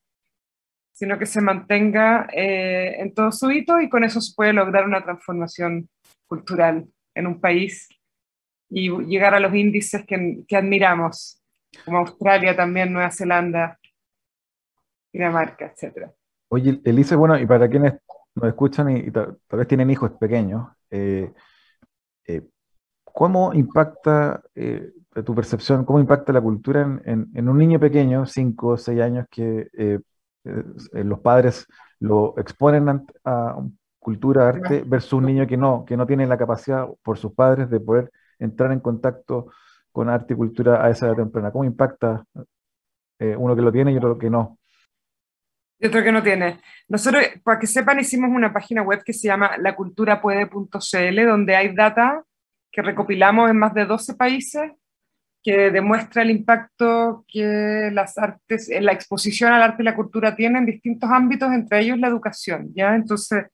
sino 0.99 1.16
que 1.16 1.26
se 1.26 1.40
mantenga 1.40 2.26
eh, 2.32 2.97
en 2.99 3.14
todo 3.14 3.30
su 3.30 3.52
hito 3.52 3.80
y 3.80 3.88
con 3.88 4.02
eso 4.02 4.20
se 4.20 4.35
puede 4.35 4.52
lograr 4.52 4.85
una 4.85 5.00
transformación 5.00 5.88
cultural 6.26 6.88
en 7.14 7.26
un 7.28 7.40
país 7.40 7.88
y 8.68 8.90
llegar 9.06 9.32
a 9.32 9.38
los 9.38 9.54
índices 9.54 10.04
que, 10.04 10.42
que 10.49 10.56
admiramos, 10.56 11.40
como 11.85 11.99
Australia 11.99 12.56
también, 12.56 12.92
Nueva 12.92 13.12
Zelanda, 13.12 13.78
Dinamarca, 15.12 15.73
etc. 15.73 16.11
Oye, 16.49 16.80
Elise, 16.85 17.14
bueno, 17.14 17.38
y 17.38 17.47
para 17.47 17.68
quienes 17.70 17.94
nos 18.35 18.49
escuchan 18.49 18.97
y, 18.97 19.08
tal, 19.12 19.38
vez 19.52 19.68
tienen 19.68 19.90
hijos 19.90 20.11
pequeños, 20.18 20.66
eh, 20.90 21.32
eh, 22.26 22.42
¿cómo 23.18 23.52
impacta 23.52 24.40
tu 25.25 25.34
percepción, 25.34 25.84
cómo 25.84 25.98
impacta 25.98 26.32
la 26.32 26.40
cultura 26.40 26.82
en, 27.04 27.28
en, 27.34 27.48
un 27.48 27.58
niño 27.58 27.80
pequeño, 27.80 28.26
5 28.26 28.66
o 28.68 28.76
6 28.76 29.00
años, 29.00 29.26
que 29.28 29.68
eh, 29.76 29.98
los 30.92 31.18
padres 31.18 31.66
lo 31.98 32.38
exponen 32.38 33.06
a, 33.25 33.56
cultura, 33.98 34.48
arte, 34.48 34.84
versus 34.87 35.14
un 35.14 35.26
niño 35.26 35.48
que 35.48 35.56
no, 35.56 35.84
que 35.84 35.96
no 35.96 36.06
tiene 36.06 36.28
la 36.28 36.38
capacidad 36.38 36.87
por 37.02 37.18
sus 37.18 37.32
padres 37.32 37.68
de 37.68 37.80
poder 37.80 38.10
entrar 38.38 38.70
en 38.70 38.78
contacto 38.78 39.48
con 39.90 40.08
arte 40.08 40.34
y 40.34 40.37
cultura 40.37 40.84
a 40.84 40.88
esa 40.88 41.08
edad 41.08 41.16
temprana. 41.16 41.50
¿Cómo 41.50 41.64
impacta 41.64 42.25
eh, 43.18 43.34
uno 43.37 43.56
que 43.56 43.62
lo 43.62 43.72
tiene 43.72 43.90
y 43.90 43.96
otro 43.96 44.16
que 44.16 44.30
no? 44.30 44.58
Y 45.80 45.88
otro 45.88 46.04
que 46.04 46.12
no 46.12 46.22
tiene. 46.22 46.60
Nosotros, 46.87 47.25
para 47.42 47.58
que 47.58 47.66
sepan, 47.66 47.98
hicimos 47.98 48.30
una 48.30 48.52
página 48.52 48.82
web 48.82 49.02
que 49.04 49.12
se 49.12 49.26
llama 49.26 49.58
laculturapuede.cl, 49.58 51.26
donde 51.26 51.56
hay 51.56 51.75
data 51.75 52.25
que 52.70 52.82
recopilamos 52.82 53.50
en 53.50 53.58
más 53.58 53.75
de 53.75 53.87
12 53.87 54.14
países 54.14 54.70
que 55.42 55.70
demuestra 55.70 56.22
el 56.22 56.30
impacto 56.30 57.25
que 57.28 57.90
las 57.92 58.18
artes, 58.18 58.68
la 58.80 58.92
exposición 58.92 59.52
al 59.52 59.62
arte 59.62 59.82
y 59.82 59.84
la 59.84 59.94
cultura 59.94 60.34
tiene 60.34 60.58
en 60.58 60.66
distintos 60.66 61.10
ámbitos, 61.10 61.52
entre 61.52 61.80
ellos 61.80 61.98
la 61.98 62.08
educación. 62.08 62.72
¿ya? 62.75 62.94
Entonces, 62.94 63.46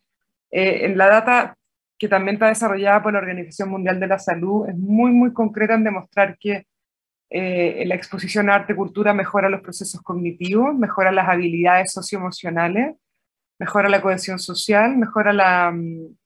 eh, 0.51 0.87
en 0.87 0.99
la 0.99 1.09
data 1.09 1.57
que 1.99 2.09
también 2.09 2.35
está 2.37 2.49
desarrollada 2.49 3.03
por 3.03 3.13
la 3.13 3.21
Organización 3.21 3.71
Mundial 3.71 4.01
de 4.01 4.07
la 4.07 4.19
Salud, 4.19 4.69
es 4.69 4.77
muy, 4.77 5.13
muy 5.13 5.33
concreta 5.33 5.75
en 5.75 5.85
demostrar 5.85 6.37
que 6.39 6.67
eh, 7.31 7.85
la 7.87 7.95
exposición 7.95 8.51
a 8.51 8.57
arte 8.57 8.73
y 8.73 8.77
cultura 8.77 9.15
mejora 9.15 9.49
los 9.49 9.61
procesos 9.61 10.01
cognitivos, 10.03 10.75
mejora 10.75 11.13
las 11.13 11.29
habilidades 11.29 11.93
socioemocionales, 11.93 12.97
mejora 13.59 13.89
la 13.89 14.03
cohesión 14.03 14.39
social, 14.39 14.97
mejora 14.97 15.33
la, 15.33 15.71
mm, 15.73 16.17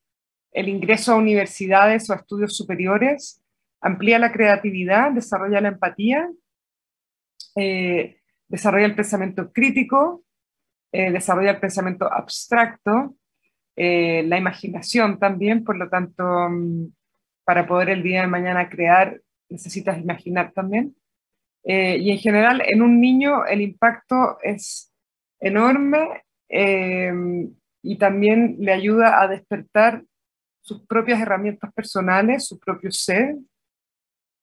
el 0.53 0.69
ingreso 0.69 1.13
a 1.13 1.17
universidades 1.17 2.09
o 2.09 2.15
estudios 2.15 2.57
superiores, 2.57 3.43
amplía 3.81 4.19
la 4.19 4.33
creatividad, 4.33 5.13
desarrolla 5.13 5.61
la 5.61 5.69
empatía, 5.69 6.29
eh, 7.57 8.19
desarrolla 8.49 8.87
el 8.87 8.95
pensamiento 8.95 9.53
crítico, 9.53 10.25
eh, 10.93 11.11
desarrolla 11.11 11.53
el 11.53 11.61
pensamiento 11.61 12.11
abstracto, 12.13 13.17
eh, 13.77 14.25
la 14.27 14.39
imaginación 14.39 15.19
también, 15.19 15.65
por 15.65 15.77
lo 15.77 15.89
tanto, 15.89 16.25
mm, 16.49 16.93
para 17.45 17.67
poder 17.67 17.91
el 17.91 18.03
día 18.03 18.23
de 18.23 18.27
mañana 18.27 18.69
crear, 18.69 19.21
necesitas 19.49 19.99
imaginar 19.99 20.53
también. 20.53 20.95
y 21.65 22.13
en 22.13 22.19
general, 22.19 22.63
en 22.67 22.81
un 22.81 22.99
niño 22.99 23.45
el 23.45 23.61
impacto 23.61 24.39
es 24.43 24.91
enorme 25.39 26.23
y 27.83 27.99
también 27.99 28.57
le 28.61 28.73
ayuda 28.73 29.21
a 29.21 29.29
despertar 29.29 30.03
sus 30.69 30.87
propias 30.87 31.21
herramientas 31.21 31.73
personales, 31.73 32.47
su 32.47 32.59
propio 32.59 32.91
ser, 32.93 33.37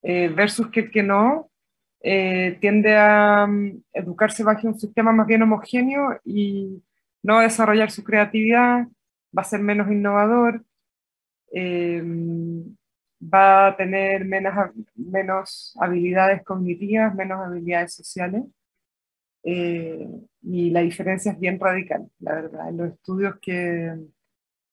eh, 0.01 0.29
versus 0.29 0.69
que 0.69 0.81
el 0.81 0.91
que 0.91 1.03
no 1.03 1.49
eh, 2.01 2.57
tiende 2.61 2.95
a 2.95 3.47
mm, 3.47 3.83
educarse 3.93 4.43
bajo 4.43 4.67
un 4.67 4.79
sistema 4.79 5.11
más 5.11 5.27
bien 5.27 5.43
homogéneo 5.43 6.19
y 6.23 6.83
no 7.23 7.35
va 7.35 7.41
a 7.41 7.43
desarrollar 7.43 7.91
su 7.91 8.03
creatividad, 8.03 8.87
va 9.37 9.41
a 9.41 9.43
ser 9.43 9.61
menos 9.61 9.91
innovador, 9.91 10.63
em, 11.51 12.75
va 13.21 13.67
a 13.67 13.77
tener 13.77 14.25
menos, 14.25 14.53
menos 14.95 15.75
habilidades 15.79 16.43
cognitivas, 16.43 17.15
menos 17.15 17.39
habilidades 17.39 17.93
sociales. 17.95 18.43
Eh, 19.43 20.07
y 20.41 20.71
la 20.71 20.81
diferencia 20.81 21.31
es 21.31 21.39
bien 21.39 21.59
radical, 21.59 22.09
la 22.19 22.35
verdad. 22.35 22.69
En 22.69 22.77
los 22.77 22.93
estudios 22.93 23.35
que, 23.41 23.95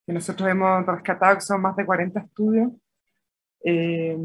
que 0.07 0.13
nosotros 0.13 0.49
hemos 0.49 0.87
rescatado, 0.87 1.37
que 1.37 1.43
son 1.43 1.61
más 1.61 1.77
de 1.77 1.87
40 1.87 2.21
estudios, 2.21 2.73
eh, 3.65 4.17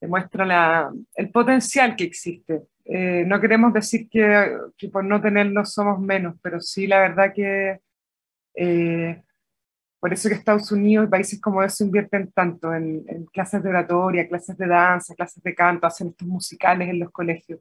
demuestra 0.00 0.44
la, 0.44 0.92
el 1.14 1.30
potencial 1.30 1.96
que 1.96 2.04
existe. 2.04 2.62
Eh, 2.84 3.24
no 3.26 3.40
queremos 3.40 3.72
decir 3.72 4.08
que, 4.08 4.56
que, 4.76 4.88
por 4.88 5.04
no 5.04 5.20
tenerlo 5.20 5.64
somos 5.64 5.98
menos, 6.00 6.36
pero 6.42 6.60
sí 6.60 6.86
la 6.86 7.00
verdad 7.00 7.32
que 7.34 7.80
eh, 8.54 9.22
por 9.98 10.12
eso 10.12 10.28
que 10.28 10.34
Estados 10.34 10.70
Unidos 10.70 11.06
y 11.06 11.10
países 11.10 11.40
como 11.40 11.62
eso 11.62 11.84
invierten 11.84 12.30
tanto 12.30 12.72
en, 12.72 13.04
en, 13.08 13.24
clases 13.26 13.62
de 13.62 13.70
oratoria, 13.70 14.28
clases 14.28 14.56
de 14.56 14.66
danza, 14.66 15.14
clases 15.14 15.42
de 15.42 15.54
canto, 15.54 15.86
hacen 15.86 16.08
estos 16.08 16.28
musicales 16.28 16.88
en 16.88 17.00
los 17.00 17.10
colegios 17.10 17.60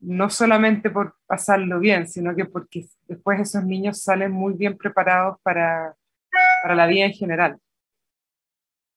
no 0.00 0.30
solamente 0.30 0.90
por 0.90 1.16
pasarlo 1.26 1.80
bien, 1.80 2.06
sino 2.08 2.34
que 2.34 2.44
porque 2.44 2.86
después 3.06 3.40
esos 3.40 3.64
niños 3.64 4.02
salen 4.02 4.30
muy 4.30 4.54
bien 4.54 4.76
preparados 4.76 5.38
para, 5.42 5.94
para 6.62 6.74
la 6.74 6.86
vida 6.86 7.06
en 7.06 7.12
general, 7.12 7.58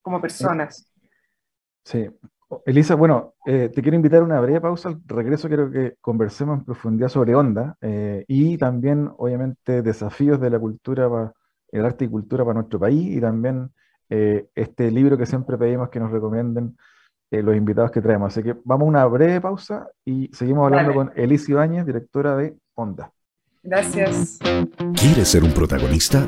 como 0.02 0.22
personas. 0.22 0.92
Sí. 1.84 2.08
Elisa, 2.66 2.96
bueno, 2.96 3.36
eh, 3.46 3.70
te 3.74 3.82
quiero 3.82 3.96
invitar 3.96 4.22
a 4.22 4.26
una 4.26 4.42
breve 4.42 4.60
pausa. 4.60 4.90
Al 4.90 5.02
regreso 5.06 5.48
quiero 5.48 5.72
que 5.72 5.96
conversemos 6.02 6.60
en 6.60 6.66
profundidad 6.66 7.08
sobre 7.08 7.34
onda 7.34 7.78
eh, 7.82 8.26
y 8.28 8.58
también, 8.58 9.10
obviamente, 9.18 9.82
desafíos 9.82 10.40
de 10.42 10.50
la 10.50 10.60
cultura, 10.60 11.10
para, 11.10 11.34
el 11.72 11.86
arte 11.86 12.06
y 12.06 12.10
cultura 12.10 12.44
para 12.44 12.56
nuestro 12.56 12.80
país 12.80 13.16
y 13.16 13.22
también 13.22 13.72
eh, 14.10 14.48
este 14.56 14.92
libro 14.92 15.18
que 15.18 15.26
siempre 15.26 15.58
pedimos 15.58 15.90
que 15.90 16.00
nos 16.00 16.12
recomienden 16.12 16.76
eh, 17.32 17.42
los 17.42 17.56
invitados 17.56 17.92
que 17.92 18.02
traemos. 18.02 18.34
Así 18.34 18.44
que 18.44 18.56
vamos 18.66 18.88
a 18.88 18.90
una 18.90 19.06
breve 19.06 19.40
pausa 19.40 19.88
y 20.04 20.30
seguimos 20.34 20.66
hablando 20.66 20.94
con 20.94 21.12
Elisa 21.16 21.52
Ibáñez, 21.52 21.86
directora 21.86 22.36
de 22.36 22.58
Onda. 22.76 23.12
Gracias. 23.64 24.40
¿Quieres 24.96 25.30
ser 25.30 25.44
un 25.44 25.54
protagonista? 25.54 26.28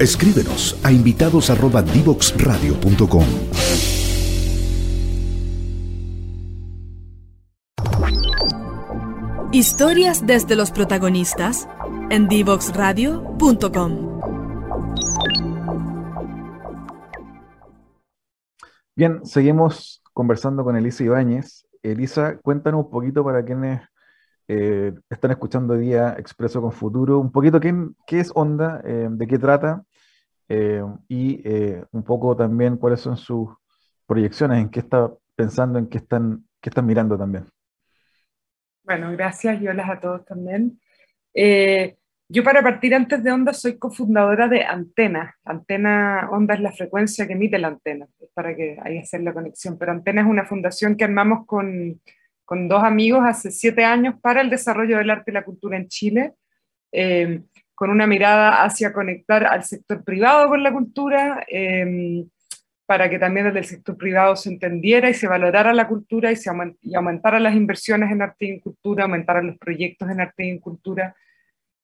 Escríbenos 0.00 0.76
a 0.82 0.90
invitados@divoxradio.com. 0.90 3.24
Historias 9.52 10.26
desde 10.26 10.56
los 10.56 10.72
protagonistas 10.72 11.68
en 12.10 12.26
divoxradio.com. 12.26 14.20
Bien, 18.96 19.24
seguimos 19.24 20.02
conversando 20.12 20.64
con 20.64 20.74
Elisa 20.74 21.04
Ibáñez. 21.04 21.68
Elisa, 21.84 22.38
cuéntanos 22.38 22.86
un 22.86 22.90
poquito 22.90 23.22
para 23.22 23.44
quienes 23.44 23.80
eh, 24.48 24.92
están 25.08 25.30
escuchando 25.30 25.74
día 25.74 26.16
Expreso 26.18 26.60
con 26.60 26.72
Futuro, 26.72 27.20
un 27.20 27.30
poquito 27.30 27.60
qué, 27.60 27.72
qué 28.08 28.18
es 28.18 28.32
Onda, 28.34 28.80
eh, 28.84 29.06
de 29.08 29.26
qué 29.28 29.38
trata 29.38 29.84
eh, 30.48 30.82
y 31.08 31.40
eh, 31.44 31.84
un 31.92 32.02
poco 32.02 32.36
también 32.36 32.76
cuáles 32.76 33.00
son 33.00 33.16
sus 33.16 33.48
proyecciones, 34.06 34.60
en 34.60 34.68
qué 34.70 34.80
está 34.80 35.10
pensando, 35.34 35.78
en 35.78 35.88
qué 35.88 35.98
están, 35.98 36.46
qué 36.60 36.70
están 36.70 36.86
mirando 36.86 37.16
también. 37.16 37.44
Bueno, 38.82 39.12
gracias 39.12 39.60
y 39.62 39.68
hola 39.68 39.90
a 39.90 40.00
todos 40.00 40.24
también. 40.24 40.78
Eh, 41.32 41.96
yo 42.28 42.42
para 42.42 42.62
partir 42.62 42.94
antes 42.94 43.22
de 43.22 43.32
Onda 43.32 43.52
soy 43.52 43.78
cofundadora 43.78 44.48
de 44.48 44.64
Antena. 44.64 45.36
Antena, 45.44 46.28
Onda 46.30 46.54
es 46.54 46.60
la 46.60 46.72
frecuencia 46.72 47.26
que 47.26 47.34
emite 47.34 47.58
la 47.58 47.68
antena, 47.68 48.06
para 48.34 48.54
que 48.56 48.78
ahí 48.82 48.98
hacer 48.98 49.22
la 49.22 49.32
conexión. 49.32 49.78
Pero 49.78 49.92
Antena 49.92 50.22
es 50.22 50.26
una 50.26 50.44
fundación 50.44 50.96
que 50.96 51.04
armamos 51.04 51.46
con, 51.46 52.00
con 52.44 52.68
dos 52.68 52.82
amigos 52.82 53.22
hace 53.24 53.50
siete 53.50 53.84
años 53.84 54.14
para 54.20 54.40
el 54.40 54.50
desarrollo 54.50 54.98
del 54.98 55.10
arte 55.10 55.30
y 55.30 55.34
la 55.34 55.44
cultura 55.44 55.76
en 55.76 55.88
Chile, 55.88 56.34
eh, 56.92 57.42
con 57.74 57.90
una 57.90 58.06
mirada 58.06 58.62
hacia 58.62 58.92
conectar 58.92 59.44
al 59.44 59.64
sector 59.64 60.04
privado 60.04 60.48
con 60.48 60.62
la 60.62 60.72
cultura, 60.72 61.44
eh, 61.48 62.24
para 62.86 63.08
que 63.08 63.18
también 63.18 63.46
desde 63.46 63.60
el 63.60 63.64
sector 63.64 63.96
privado 63.96 64.36
se 64.36 64.50
entendiera 64.50 65.08
y 65.08 65.14
se 65.14 65.26
valorara 65.26 65.72
la 65.72 65.88
cultura 65.88 66.30
y 66.30 66.36
se 66.36 66.50
y 66.82 66.94
aumentara 66.94 67.40
las 67.40 67.54
inversiones 67.54 68.10
en 68.10 68.22
arte 68.22 68.46
y 68.46 68.50
en 68.50 68.60
cultura, 68.60 69.04
aumentaran 69.04 69.46
los 69.46 69.58
proyectos 69.58 70.10
en 70.10 70.20
arte 70.20 70.46
y 70.46 70.50
en 70.50 70.58
cultura. 70.58 71.14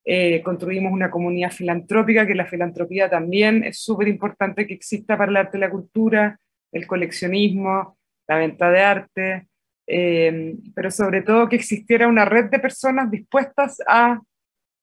Eh, 0.04 0.42
construimos 0.42 0.92
una 0.92 1.10
comunidad 1.10 1.50
filantrópica, 1.50 2.26
que 2.26 2.34
la 2.34 2.46
filantropía 2.46 3.08
también 3.08 3.64
es 3.64 3.80
súper 3.80 4.08
importante 4.08 4.66
que 4.66 4.74
exista 4.74 5.16
para 5.16 5.30
el 5.30 5.36
arte 5.36 5.56
y 5.56 5.60
la 5.60 5.70
cultura, 5.70 6.38
el 6.72 6.86
coleccionismo, 6.86 7.96
la 8.28 8.36
venta 8.36 8.70
de 8.70 8.80
arte, 8.80 9.46
eh, 9.86 10.54
pero 10.74 10.90
sobre 10.90 11.22
todo 11.22 11.48
que 11.48 11.56
existiera 11.56 12.06
una 12.06 12.24
red 12.24 12.46
de 12.50 12.60
personas 12.60 13.10
dispuestas 13.10 13.82
a 13.88 14.20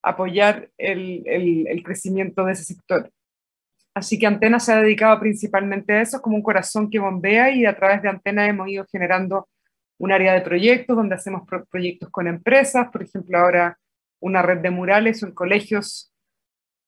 apoyar 0.03 0.69
el, 0.77 1.23
el, 1.25 1.83
crecimiento 1.83 2.45
de 2.45 2.53
ese 2.53 2.63
sector. 2.63 3.11
Así 3.93 4.19
que 4.19 4.27
Antena 4.27 4.59
se 4.59 4.73
ha 4.73 4.81
dedicado 4.81 5.19
principalmente 5.19 5.93
a 5.93 6.01
eso, 6.01 6.21
como 6.21 6.35
un 6.35 6.43
corazón 6.43 6.89
que 6.89 6.99
bombea 6.99 7.51
y 7.51 7.65
a 7.65 7.75
través 7.75 8.01
de 8.01 8.09
Antena 8.09 8.47
hemos 8.47 8.69
ido 8.69 8.85
generando 8.91 9.47
un 9.97 10.11
área 10.11 10.33
de 10.33 10.41
proyectos 10.41 10.95
donde 10.95 11.15
hacemos 11.15 11.47
pro 11.47 11.65
proyectos 11.65 12.09
con 12.09 12.27
empresas, 12.27 12.89
por 12.91 13.03
ejemplo 13.03 13.37
ahora 13.39 13.77
una 14.19 14.41
red 14.41 14.59
de 14.59 14.69
murales 14.69 15.23
en 15.23 15.31
colegios 15.31 16.11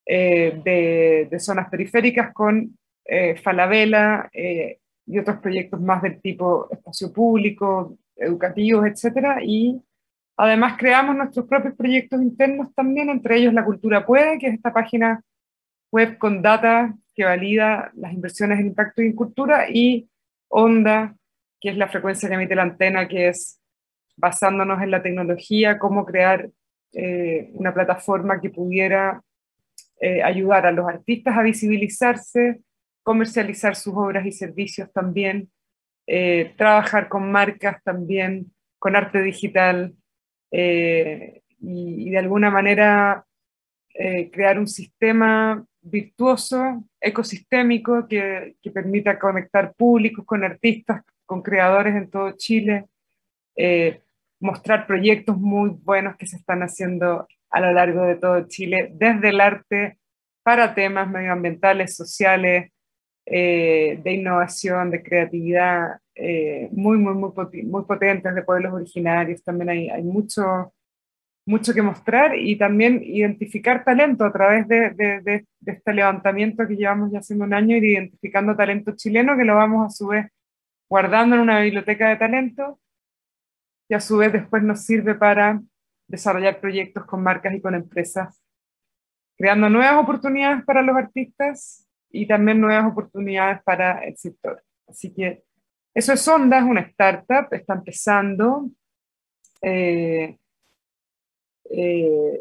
eh, 0.05 0.61
de, 0.63 1.27
de, 1.29 1.39
zonas 1.39 1.69
periféricas 1.69 2.33
con 2.33 2.77
eh, 3.05 3.35
Falabella 3.37 4.29
eh, 4.33 4.79
y 5.05 5.19
otros 5.19 5.37
proyectos 5.37 5.81
más 5.81 6.01
del 6.01 6.21
tipo 6.21 6.67
espacio 6.71 7.11
público, 7.11 7.97
educativos, 8.15 8.85
etc. 8.85 9.39
Y 9.43 9.81
además 10.39 10.77
creamos 10.77 11.17
nuestros 11.17 11.45
propios 11.47 11.75
proyectos 11.75 12.21
internos 12.21 12.73
también, 12.73 13.09
entre 13.09 13.37
ellos 13.37 13.53
La 13.53 13.65
Cultura 13.65 14.05
Puede, 14.05 14.39
que 14.39 14.47
es 14.47 14.53
esta 14.53 14.71
página 14.71 15.21
web 15.91 16.17
con 16.17 16.41
data 16.41 16.95
que 17.13 17.25
valida 17.25 17.91
las 17.95 18.13
inversiones 18.13 18.59
en 18.59 18.67
impacto 18.67 19.01
en 19.01 19.13
cultura, 19.13 19.69
y 19.69 20.09
Onda, 20.47 21.13
que 21.59 21.69
es 21.69 21.77
la 21.77 21.89
frecuencia 21.89 22.29
que 22.29 22.35
emite 22.35 22.55
la 22.55 22.63
antena, 22.63 23.07
que 23.09 23.27
es 23.27 23.59
basándonos 24.15 24.81
en 24.81 24.91
la 24.91 25.03
tecnología, 25.03 25.77
cómo 25.77 26.05
crear 26.05 26.49
eh, 26.93 27.49
una 27.53 27.73
plataforma 27.73 28.39
que 28.39 28.49
pudiera 28.49 29.21
eh, 29.99 30.23
ayudar 30.23 30.65
a 30.65 30.71
los 30.71 30.87
artistas 30.87 31.37
a 31.37 31.43
visibilizarse, 31.43 32.61
comercializar 33.03 33.75
sus 33.75 33.93
obras 33.93 34.25
y 34.25 34.31
servicios 34.31 34.89
también, 34.93 35.51
eh, 36.07 36.53
trabajar 36.57 37.09
con 37.09 37.29
marcas 37.29 37.83
también, 37.83 38.53
con 38.79 38.95
arte 38.95 39.21
digital 39.21 39.93
y, 40.51 41.41
y, 41.61 42.09
de 42.09 42.17
alguna 42.17 42.49
manera 42.49 43.25
crear 44.31 44.57
un 44.57 44.67
sistema 44.67 45.65
virtuoso, 45.81 46.83
ecosistémico, 47.01 48.07
que, 48.07 48.55
que, 48.61 48.71
permita 48.71 49.19
conectar 49.19 49.73
públicos 49.73 50.25
con 50.25 50.43
artistas, 50.43 51.03
con 51.25 51.41
creadores 51.41 51.95
en 51.95 52.09
todo 52.09 52.31
Chile, 52.31 52.85
eh, 53.55 54.01
mostrar 54.39 54.87
proyectos 54.87 55.37
muy 55.37 55.69
buenos 55.69 56.15
que 56.17 56.25
se 56.25 56.37
están 56.37 56.61
haciendo 56.61 57.27
a 57.49 57.59
lo 57.59 57.73
largo 57.73 58.03
de 58.03 58.15
todo 58.15 58.47
Chile, 58.47 58.89
desde 58.93 59.29
el 59.29 59.41
arte 59.41 59.97
para 60.43 60.73
temas 60.73 61.09
medioambientales, 61.09 61.95
sociales, 61.95 62.71
eh, 63.31 63.99
de 64.03 64.13
innovación, 64.13 64.89
de 64.89 65.03
creatividad, 65.03 65.99
eh, 66.15 66.67
muy, 66.71 66.97
muy, 66.97 67.13
muy, 67.13 67.31
muy 67.63 67.83
potentes 67.85 68.33
de 68.33 68.41
pueblos 68.41 68.73
originarios. 68.73 69.43
También 69.43 69.69
hay, 69.69 69.89
hay 69.89 70.01
mucho, 70.01 70.73
mucho 71.45 71.71
que 71.73 71.83
mostrar 71.83 72.35
y 72.35 72.57
también 72.57 73.03
identificar 73.03 73.83
talento 73.83 74.25
a 74.25 74.33
través 74.33 74.67
de, 74.67 74.89
de, 74.91 75.45
este 75.63 75.93
levantamiento 75.93 76.67
que 76.67 76.75
llevamos 76.75 77.11
ya 77.11 77.19
haciendo 77.19 77.45
un 77.45 77.53
año, 77.53 77.75
ir 77.77 77.83
identificando 77.83 78.55
talento 78.55 78.93
chileno 78.95 79.37
que 79.37 79.45
lo 79.45 79.55
vamos 79.55 79.85
a 79.85 79.89
su 79.91 80.07
vez 80.07 80.25
guardando 80.89 81.35
en 81.35 81.41
una 81.41 81.59
biblioteca 81.59 82.09
de 82.09 82.15
talento 82.15 82.79
y 83.87 83.93
a 83.93 83.99
su 83.99 84.17
vez 84.17 84.33
después 84.33 84.63
nos 84.63 84.85
sirve 84.85 85.13
para 85.13 85.61
desarrollar 86.07 86.59
proyectos 86.59 87.05
con 87.05 87.21
marcas 87.21 87.53
y 87.53 87.61
con 87.61 87.75
empresas, 87.75 88.41
creando 89.37 89.69
nuevas 89.69 90.01
oportunidades 90.03 90.65
para 90.65 90.81
los 90.81 90.97
artistas 90.97 91.85
y 92.11 92.27
también 92.27 92.61
nuevas 92.61 92.91
oportunidades 92.91 93.61
para 93.63 94.03
el 94.03 94.17
sector. 94.17 94.63
Así 94.87 95.13
que 95.13 95.43
eso 95.93 96.13
es 96.13 96.27
Onda, 96.27 96.59
es 96.59 96.63
una 96.63 96.81
startup, 96.81 97.47
está 97.51 97.73
empezando. 97.73 98.69
Eh, 99.61 100.37
eh, 101.71 102.39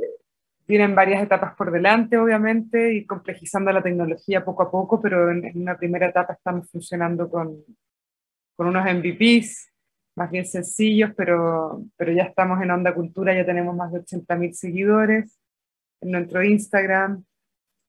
tienen 0.66 0.94
varias 0.94 1.22
etapas 1.22 1.54
por 1.56 1.70
delante, 1.70 2.18
obviamente, 2.18 2.94
y 2.94 3.06
complejizando 3.06 3.72
la 3.72 3.82
tecnología 3.82 4.44
poco 4.44 4.62
a 4.62 4.70
poco, 4.70 5.00
pero 5.00 5.30
en, 5.30 5.44
en 5.44 5.62
una 5.62 5.76
primera 5.76 6.08
etapa 6.08 6.34
estamos 6.34 6.70
funcionando 6.70 7.30
con, 7.30 7.64
con 8.54 8.68
unos 8.68 8.84
MVPs 8.84 9.68
más 10.18 10.30
bien 10.30 10.44
sencillos, 10.44 11.12
pero, 11.16 11.82
pero 11.96 12.12
ya 12.12 12.24
estamos 12.24 12.60
en 12.60 12.70
Onda 12.72 12.94
Cultura, 12.94 13.34
ya 13.34 13.46
tenemos 13.46 13.74
más 13.74 13.92
de 13.92 14.00
80.000 14.00 14.52
seguidores. 14.52 15.38
en 16.00 16.10
nuestro 16.10 16.42
Instagram, 16.42 17.24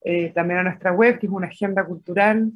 eh, 0.02 0.32
también 0.34 0.60
a 0.60 0.64
nuestra 0.64 0.92
web, 0.92 1.20
que 1.20 1.28
es 1.28 1.32
una 1.32 1.48
agenda 1.48 1.86
cultural. 1.86 2.52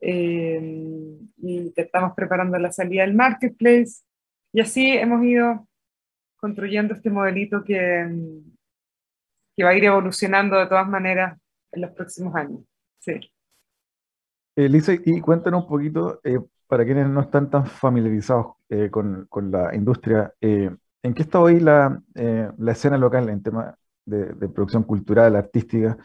Eh, 0.00 1.18
y 1.38 1.72
estamos 1.74 2.12
preparando 2.14 2.58
la 2.58 2.72
salida 2.72 3.02
del 3.02 3.14
marketplace. 3.14 4.02
Y 4.52 4.60
así 4.60 4.92
hemos 4.96 5.24
ido 5.24 5.66
construyendo 6.36 6.94
este 6.94 7.10
modelito 7.10 7.64
que, 7.64 8.08
que 9.56 9.64
va 9.64 9.70
a 9.70 9.74
ir 9.74 9.84
evolucionando 9.84 10.58
de 10.58 10.66
todas 10.66 10.88
maneras 10.88 11.38
en 11.72 11.82
los 11.82 11.90
próximos 11.92 12.34
años. 12.34 12.60
Sí. 12.98 13.20
Elisa, 14.56 14.92
y 14.92 15.20
cuéntanos 15.20 15.64
un 15.64 15.68
poquito, 15.68 16.20
eh, 16.24 16.38
para 16.66 16.84
quienes 16.84 17.08
no 17.08 17.20
están 17.20 17.50
tan 17.50 17.66
familiarizados 17.66 18.54
eh, 18.68 18.90
con, 18.90 19.26
con, 19.28 19.50
la 19.50 19.74
industria, 19.74 20.32
eh, 20.40 20.74
¿en 21.02 21.14
qué 21.14 21.22
está 21.22 21.40
hoy 21.40 21.60
la, 21.60 22.02
la, 22.14 22.72
escena 22.72 22.96
local 22.96 23.28
en 23.28 23.42
tema 23.42 23.76
de, 24.04 24.32
de 24.32 24.48
producción 24.48 24.82
cultural, 24.82 25.36
artística? 25.36 25.96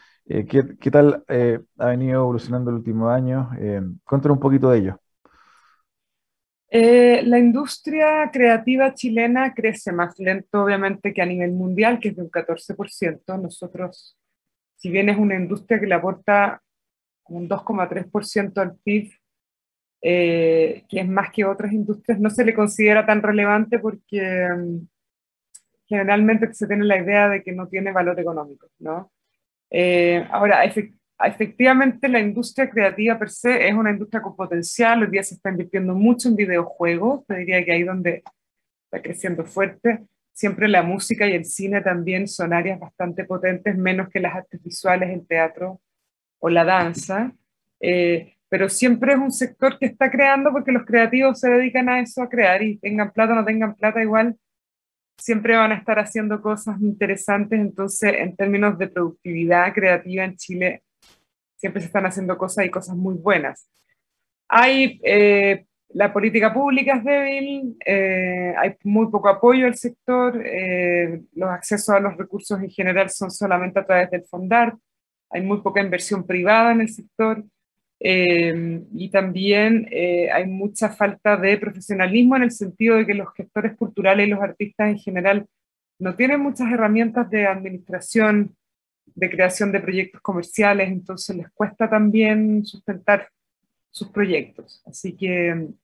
¿Qué, 0.49 0.77
¿qué, 0.79 0.91
tal 0.91 1.23
ha 1.77 1.85
venido 1.85 2.21
evolucionando 2.21 2.69
en 2.69 2.75
los 2.75 2.81
últimos 2.81 3.11
años? 3.11 3.47
cuéntanos 4.03 4.37
un 4.37 4.41
poquito 4.41 4.69
de 4.69 4.79
ello. 4.79 4.99
la 6.71 7.39
industria 7.39 8.29
creativa 8.31 8.93
chilena 8.93 9.53
crece 9.53 9.91
más 9.91 10.17
lento, 10.19 10.63
obviamente, 10.63 11.13
que 11.13 11.21
a 11.21 11.25
nivel 11.25 11.51
mundial, 11.51 11.99
que 11.99 12.09
es 12.09 12.15
de 12.15 12.23
un 12.23 12.31
14%. 12.31 13.37
Nosotros, 13.37 14.17
si 14.75 14.89
bien 14.89 15.09
es 15.09 15.17
una 15.17 15.35
industria 15.35 15.79
que 15.79 15.87
le 15.87 15.95
aporta 15.95 16.61
un 17.31 17.47
2,3% 17.47 18.61
al 18.61 18.75
PIB, 18.77 19.11
eh, 20.01 20.83
que 20.89 20.99
es 21.01 21.07
más 21.07 21.31
que 21.31 21.45
otras 21.45 21.71
industrias, 21.71 22.19
no 22.19 22.29
se 22.29 22.43
le 22.45 22.53
considera 22.53 23.05
tan 23.05 23.21
relevante 23.21 23.79
porque 23.79 24.47
um, 24.51 24.87
generalmente 25.85 26.53
se 26.53 26.67
tiene 26.67 26.85
la 26.85 26.97
idea 26.97 27.29
de 27.29 27.43
que 27.43 27.51
no 27.51 27.67
tiene 27.67 27.91
valor 27.91 28.19
económico, 28.19 28.67
¿no? 28.79 29.11
Eh, 29.71 30.27
ahora, 30.29 30.65
efectivamente 30.65 32.09
la 32.09 32.19
industria 32.19 32.69
creativa 32.69 33.17
per 33.17 33.29
se 33.29 33.67
es 33.67 33.73
una 33.73 33.91
industria 33.91 34.21
con 34.21 34.35
potencial, 34.35 35.01
hoy 35.01 35.09
día 35.09 35.23
se 35.23 35.35
está 35.35 35.49
invirtiendo 35.49 35.95
mucho 35.95 36.27
en 36.27 36.35
videojuegos, 36.35 37.25
te 37.25 37.37
diría 37.37 37.63
que 37.63 37.71
ahí 37.71 37.83
donde 37.83 38.21
está 38.85 39.01
creciendo 39.01 39.45
fuerte, 39.45 40.03
siempre 40.33 40.67
la 40.67 40.83
música 40.83 41.25
y 41.25 41.33
el 41.33 41.45
cine 41.45 41.81
también 41.81 42.27
son 42.27 42.53
áreas 42.53 42.79
bastante 42.79 43.23
potentes, 43.23 43.77
menos 43.77 44.09
que 44.09 44.19
las 44.19 44.35
artes 44.35 44.61
visuales, 44.61 45.09
el 45.09 45.25
teatro 45.25 45.79
o 46.39 46.49
la 46.49 46.65
danza, 46.65 47.33
eh, 47.79 48.35
pero 48.49 48.67
siempre 48.67 49.13
es 49.13 49.19
un 49.19 49.31
sector 49.31 49.79
que 49.79 49.85
está 49.85 50.11
creando 50.11 50.51
porque 50.51 50.73
los 50.73 50.85
creativos 50.85 51.39
se 51.39 51.49
dedican 51.49 51.87
a 51.87 52.01
eso, 52.01 52.21
a 52.21 52.29
crear, 52.29 52.61
y 52.61 52.77
tengan 52.77 53.11
plata 53.13 53.31
o 53.31 53.35
no 53.35 53.45
tengan 53.45 53.75
plata, 53.75 54.01
igual 54.01 54.35
siempre 55.21 55.55
van 55.55 55.71
a 55.71 55.75
estar 55.75 55.99
haciendo 55.99 56.41
cosas 56.41 56.81
interesantes, 56.81 57.59
entonces 57.59 58.13
en 58.17 58.35
términos 58.35 58.77
de 58.77 58.87
productividad 58.87 59.73
creativa 59.73 60.23
en 60.23 60.35
Chile, 60.35 60.83
siempre 61.55 61.81
se 61.81 61.87
están 61.87 62.05
haciendo 62.05 62.37
cosas 62.37 62.65
y 62.65 62.71
cosas 62.71 62.95
muy 62.95 63.15
buenas. 63.15 63.69
Hay, 64.49 64.99
eh, 65.03 65.65
la 65.89 66.11
política 66.11 66.53
pública 66.53 66.95
es 66.95 67.03
débil, 67.03 67.77
eh, 67.85 68.53
hay 68.57 68.75
muy 68.83 69.07
poco 69.09 69.29
apoyo 69.29 69.67
al 69.67 69.75
sector, 69.75 70.43
los 71.33 71.49
accesos 71.49 71.89
a 71.89 71.99
los 71.99 72.17
recursos 72.17 72.59
en 72.59 72.69
general 72.69 73.09
son 73.09 73.29
solamente 73.29 73.79
a 73.79 73.85
través 73.85 74.09
del 74.09 74.23
Fondar, 74.23 74.75
hay 75.29 75.41
muy 75.41 75.61
poca 75.61 75.81
inversión 75.81 76.25
privada 76.25 76.71
en 76.71 76.81
el 76.81 76.89
sector 76.89 77.43
eh, 78.03 78.83
y 78.95 79.11
también 79.11 79.87
eh, 79.91 80.31
hay 80.31 80.47
mucha 80.47 80.89
falta 80.89 81.37
de 81.37 81.55
profesionalismo 81.57 82.35
en 82.35 82.43
el 82.43 82.51
sentido 82.51 82.95
de 82.95 83.05
que 83.05 83.13
los 83.13 83.31
gestores 83.35 83.77
culturales 83.77 84.27
y 84.27 84.31
los 84.31 84.41
artistas 84.41 84.89
en 84.89 84.97
general 84.97 85.45
no 85.99 86.15
tienen 86.15 86.41
muchas 86.41 86.71
herramientas 86.71 87.29
de 87.29 87.45
administración, 87.45 88.55
de 89.05 89.29
creación 89.29 89.71
de 89.71 89.81
proyectos 89.81 90.19
comerciales, 90.21 90.89
entonces 90.89 91.35
les 91.35 91.51
cuesta 91.51 91.87
también 91.87 92.65
sustentar 92.65 93.29
sus 93.91 94.09
proyectos. 94.09 94.81
Así 94.87 95.15
que 95.15 95.49
en 95.49 95.79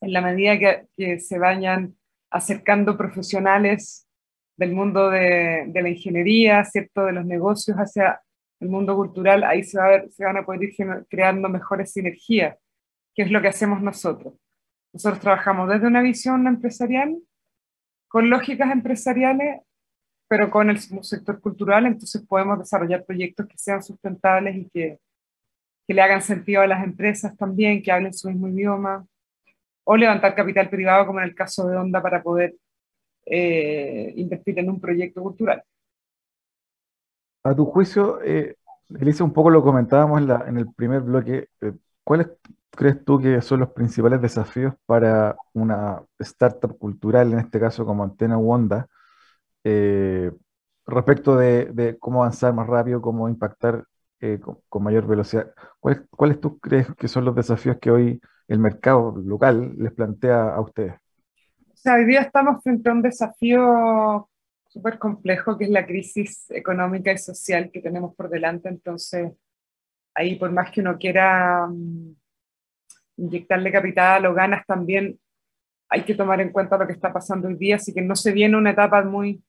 la 0.00 0.22
medida 0.22 0.58
que, 0.96 1.20
se 1.20 1.38
vayan 1.38 1.94
acercando 2.30 2.98
profesionales 2.98 4.08
del 4.56 4.72
mundo 4.72 5.08
de, 5.08 5.66
de, 5.68 5.82
la 5.82 5.88
ingeniería, 5.88 6.64
¿cierto? 6.64 7.04
de 7.04 7.12
los 7.12 7.24
negocios 7.24 7.76
hacia 7.76 8.23
el 8.64 8.70
mundo 8.70 8.96
cultural, 8.96 9.44
ahí 9.44 9.62
se, 9.62 9.78
va 9.78 9.86
a 9.86 9.90
ver, 9.90 10.10
se 10.10 10.24
van 10.24 10.36
a 10.36 10.44
poder 10.44 10.64
ir 10.64 10.74
creando 11.08 11.48
mejores 11.48 11.92
sinergias, 11.92 12.58
que 13.14 13.22
es 13.22 13.30
lo 13.30 13.40
que 13.40 13.48
hacemos 13.48 13.80
nosotros. 13.80 14.34
Nosotros 14.92 15.20
trabajamos 15.20 15.68
desde 15.68 15.86
una 15.86 16.02
visión 16.02 16.46
empresarial, 16.46 17.16
con 18.08 18.30
lógicas 18.30 18.70
empresariales, 18.70 19.60
pero 20.28 20.50
con 20.50 20.70
el 20.70 20.78
sector 20.78 21.40
cultural, 21.40 21.86
entonces 21.86 22.24
podemos 22.26 22.58
desarrollar 22.58 23.04
proyectos 23.04 23.46
que 23.46 23.58
sean 23.58 23.82
sustentables 23.82 24.56
y 24.56 24.70
que, 24.70 24.98
le 25.86 26.00
hagan 26.00 26.22
sentido 26.22 26.62
a 26.62 26.66
las 26.66 26.82
empresas 26.82 27.36
también, 27.36 27.82
que 27.82 27.92
hablen 27.92 28.14
su 28.14 28.28
mismo 28.30 28.48
idioma, 28.48 29.06
o 29.84 29.96
levantar 29.96 30.34
capital 30.34 30.70
privado, 30.70 31.06
como 31.06 31.18
en 31.18 31.26
el 31.26 31.34
caso 31.34 31.68
de 31.68 31.76
Onda, 31.76 32.00
para 32.00 32.22
poder 32.22 32.54
eh, 33.26 34.14
invertir 34.16 34.58
en 34.58 34.70
un 34.70 34.80
proyecto 34.80 35.22
cultural. 35.22 35.62
A 37.44 37.54
tu 37.54 37.66
juicio, 37.66 38.22
eh, 38.22 38.56
Elisa, 38.98 39.22
un 39.22 39.32
poco 39.32 39.50
lo 39.50 39.62
comentábamos 39.62 40.22
en, 40.22 40.56
el 40.56 40.72
primer 40.72 41.02
bloque, 41.02 41.48
eh, 41.60 41.72
¿cuáles 42.02 42.28
crees 42.70 43.04
tú 43.04 43.20
que 43.20 43.40
son 43.42 43.60
los 43.60 43.70
principales 43.70 44.20
desafíos 44.20 44.74
para 44.86 45.36
una 45.52 46.02
startup 46.18 46.76
cultural, 46.78 47.32
en 47.32 47.40
este 47.40 47.60
caso 47.60 47.84
como 47.84 48.02
Antena 48.02 48.38
Wanda, 48.38 48.86
eh, 49.64 50.32
respecto 50.86 51.36
de, 51.36 51.66
de, 51.66 51.98
cómo 51.98 52.22
avanzar 52.22 52.54
más 52.54 52.66
rápido, 52.66 53.02
cómo 53.02 53.28
impactar 53.28 53.84
eh, 54.20 54.38
con, 54.40 54.58
con, 54.68 54.82
mayor 54.82 55.06
velocidad? 55.06 55.52
¿Cuáles, 55.80 56.02
¿Cuáles 56.10 56.40
tú 56.40 56.58
crees 56.58 56.88
que 56.96 57.08
son 57.08 57.24
los 57.24 57.34
desafíos 57.34 57.78
que 57.80 57.90
hoy 57.90 58.20
el 58.48 58.58
mercado 58.58 59.14
local 59.16 59.74
les 59.76 59.92
plantea 59.92 60.54
a 60.54 60.60
ustedes? 60.60 60.94
O 60.94 61.76
sea, 61.76 61.94
hoy 61.96 62.06
día 62.06 62.22
estamos 62.22 62.62
frente 62.62 62.88
a 62.88 62.92
un 62.92 63.02
desafío 63.02 64.28
súper 64.74 64.98
complejo, 64.98 65.56
que 65.56 65.64
es 65.64 65.70
la 65.70 65.86
crisis 65.86 66.50
económica 66.50 67.12
y 67.12 67.18
social 67.18 67.70
que 67.70 67.80
tenemos 67.80 68.12
por 68.16 68.28
delante. 68.28 68.68
Entonces, 68.68 69.32
ahí 70.16 70.34
por 70.34 70.50
más 70.50 70.72
que 70.72 70.80
uno 70.80 70.98
quiera 70.98 71.66
um, 71.68 72.12
inyectarle 73.16 73.70
capital 73.70 74.26
o 74.26 74.34
ganas, 74.34 74.66
también 74.66 75.16
hay 75.88 76.02
que 76.02 76.16
tomar 76.16 76.40
en 76.40 76.50
cuenta 76.50 76.76
lo 76.76 76.88
que 76.88 76.92
está 76.92 77.12
pasando 77.12 77.46
hoy 77.46 77.54
día, 77.54 77.76
así 77.76 77.94
que 77.94 78.02
no 78.02 78.16
se 78.16 78.32
viene 78.32 78.56
una 78.56 78.70
etapa 78.70 79.04
muy 79.04 79.40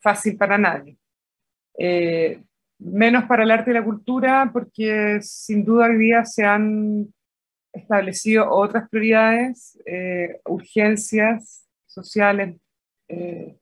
fácil 0.00 0.38
para 0.38 0.56
nadie. 0.56 0.96
Eh, 1.78 2.42
menos 2.78 3.24
para 3.24 3.42
el 3.42 3.50
arte 3.50 3.70
y 3.70 3.74
la 3.74 3.84
cultura, 3.84 4.48
porque 4.50 5.18
sin 5.20 5.62
duda 5.62 5.88
hoy 5.88 5.98
día 5.98 6.24
se 6.24 6.42
han 6.42 7.12
establecido 7.70 8.50
otras 8.50 8.88
prioridades, 8.88 9.78
eh, 9.84 10.40
urgencias 10.46 11.68
sociales, 11.84 12.56
eh, 13.08 13.58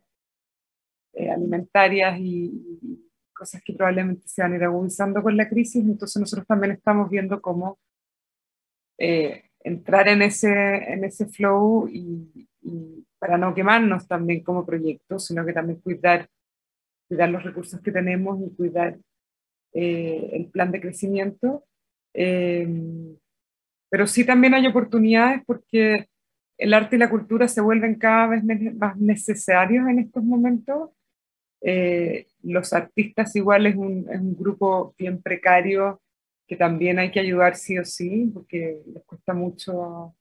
eh, 1.14 1.31
alimentarias 1.31 2.18
y, 2.18 3.09
cosas 3.33 3.62
que 3.64 3.72
probablemente 3.72 4.29
se 4.29 4.40
van 4.40 4.53
a 4.53 4.57
ir 4.57 4.62
agudizando 4.62 5.20
con 5.20 5.37
la 5.37 5.48
crisis, 5.48 5.83
entonces 5.85 6.20
nosotros 6.20 6.46
también 6.46 6.75
estamos 6.75 7.11
viendo 7.11 7.40
cómo 7.42 7.81
eh, 8.98 9.51
entrar 9.64 10.07
en 10.07 10.22
ese, 10.22 10.53
en 10.53 11.03
ese 11.03 11.27
flow 11.27 11.88
y, 11.88 12.48
y, 12.61 13.05
para 13.18 13.38
no 13.38 13.55
quemarnos 13.55 14.07
también 14.07 14.44
como 14.44 14.66
proyecto, 14.66 15.18
sino 15.18 15.44
que 15.44 15.53
también 15.53 15.81
cuidar, 15.81 16.29
cuidar 17.09 17.31
los 17.31 17.42
recursos 17.42 17.81
que 17.81 17.90
tenemos 17.90 18.40
y 18.40 18.55
cuidar 18.55 18.96
eh, 19.75 20.31
el 20.33 20.46
plan 20.51 20.70
de 20.70 20.81
crecimiento. 20.81 21.64
Eh, 22.14 22.68
pero 23.88 24.07
sí 24.07 24.25
también 24.25 24.55
hay 24.55 24.66
oportunidades 24.66 25.42
porque 25.46 26.09
el 26.59 26.75
arte 26.75 26.96
y 26.96 26.98
la 26.98 27.11
cultura 27.11 27.48
se 27.48 27.61
vuelven 27.61 27.94
cada 27.94 28.27
vez 28.27 28.44
más 28.75 28.96
necesarios 28.98 29.88
en 29.88 29.98
estos 29.98 30.22
momentos 30.22 30.90
eh, 31.62 32.27
los 32.42 32.72
artistas 32.72 33.35
igual 33.37 33.66
es 33.66 33.77
un, 33.77 34.07
es 34.11 34.20
un, 34.20 34.37
grupo 34.37 34.94
bien 34.98 35.22
precario 35.22 36.01
que 36.46 36.57
también 36.57 36.98
hay 36.98 37.11
que 37.11 37.20
ayudar 37.20 37.57
sí 37.57 37.79
o 37.79 37.85
sí, 37.85 38.31
porque 38.35 38.83
les 38.92 39.05
cuesta 39.05 39.33
mucho 39.33 40.14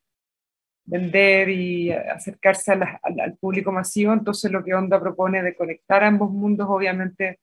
vender 0.86 1.50
y 1.50 1.92
acercarse 1.92 2.72
a 2.74 2.76
la, 2.76 3.00
al, 3.04 3.20
al, 3.20 3.38
público 3.38 3.72
masivo. 3.72 4.14
Entonces 4.14 4.52
lo 4.52 4.64
que 4.64 4.74
Onda 4.74 5.00
propone 5.00 5.42
de 5.44 5.56
conectar 5.56 6.04
ambos 6.04 6.32
mundos 6.32 6.68
obviamente 6.70 7.40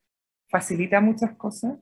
facilita 0.49 1.01
muchas 1.01 1.35
cosas. 1.37 1.79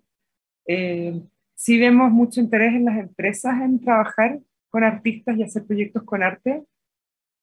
Eh, 0.67 1.23
sí 1.55 1.79
vemos 1.79 2.11
mucho 2.11 2.41
interés 2.41 2.75
en 2.75 2.87
las 2.87 2.99
empresas 2.99 3.61
en 3.61 3.81
trabajar 3.81 4.41
con 4.69 4.85
artistas 4.85 5.37
y 5.37 5.43
hacer 5.43 5.65
proyectos 5.65 6.03
con 6.03 6.23
arte. 6.23 6.65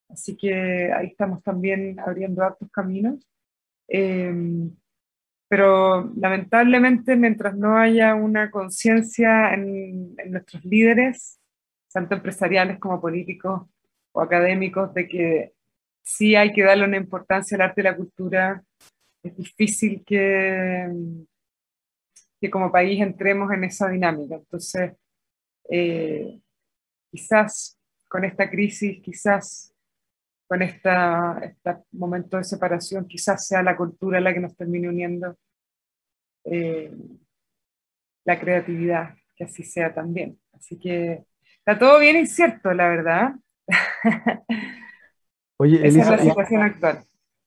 Así 0.09 0.35
que 0.35 0.91
ahí 0.93 1.07
estamos 1.07 1.41
también 1.43 1.99
abriendo 1.99 2.43
hartos 2.43 2.69
caminos. 2.71 3.25
Eh, 3.87 4.33
pero 5.47 6.11
lamentablemente, 6.15 7.15
mientras 7.15 7.55
no 7.55 7.77
haya 7.77 8.15
una 8.15 8.49
conciencia 8.49 9.53
en, 9.53 10.15
en, 10.17 10.31
nuestros 10.31 10.65
líderes, 10.65 11.39
tanto 11.91 12.15
empresariales 12.15 12.79
como 12.79 12.99
políticos 12.99 13.69
o 14.13 14.21
académicos, 14.21 14.93
de 14.95 15.07
que 15.07 15.53
sí 16.01 16.35
hay 16.35 16.51
que 16.53 16.63
darle 16.63 16.85
una 16.85 16.97
importancia 16.97 17.55
al 17.55 17.61
arte 17.61 17.81
y 17.81 17.83
la 17.83 17.95
cultura, 17.95 18.63
es 19.23 19.37
difícil 19.37 20.03
que, 20.05 20.89
que 22.41 22.49
como 22.49 22.71
país 22.71 23.01
entremos 23.01 23.51
en 23.51 23.63
esa 23.63 23.89
dinámica. 23.89 24.35
Entonces, 24.35 24.93
eh, 25.69 26.39
quizás 27.11 27.79
con 28.09 28.25
esta 28.25 28.49
crisis, 28.49 29.01
quizás 29.01 29.72
con 30.47 30.61
este 30.61 30.89
momento 31.91 32.37
de 32.37 32.43
separación, 32.43 33.07
quizás 33.07 33.47
sea 33.47 33.63
la 33.63 33.75
cultura 33.75 34.19
la 34.19 34.33
que 34.33 34.39
nos 34.39 34.55
termine 34.55 34.89
uniendo, 34.89 35.37
eh, 36.45 36.91
la 38.25 38.39
creatividad, 38.39 39.15
que 39.35 39.45
así 39.45 39.63
sea 39.63 39.93
también. 39.93 40.39
Así 40.53 40.79
que 40.79 41.23
está 41.57 41.77
todo 41.77 41.99
bien 41.99 42.17
incierto, 42.17 42.73
la 42.73 42.87
verdad. 42.87 43.35
Oye, 45.57 45.87
Esa 45.87 45.99
es 45.99 46.09
la 46.09 46.17
situación 46.19 46.61
actual. 46.61 47.03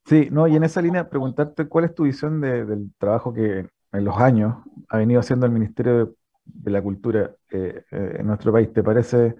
Sí, 0.07 0.29
no, 0.31 0.47
y 0.47 0.55
en 0.55 0.63
esa 0.63 0.81
línea 0.81 1.09
preguntarte 1.09 1.67
cuál 1.67 1.87
es 1.87 1.95
tu 1.95 2.05
visión 2.05 2.41
del 2.41 2.93
trabajo 2.99 3.35
que 3.35 3.67
en 3.93 4.05
los 4.05 4.17
años 4.19 4.57
ha 4.89 4.99
venido 4.99 5.21
haciendo 5.21 5.47
el 5.47 5.53
Ministerio 5.53 6.15
de, 6.45 6.71
la 6.71 6.81
Cultura 6.81 7.35
eh, 7.51 7.83
eh, 7.91 8.17
en 8.19 8.27
nuestro 8.27 8.53
país. 8.53 8.73
¿Te 8.73 8.85
parece 8.85 9.35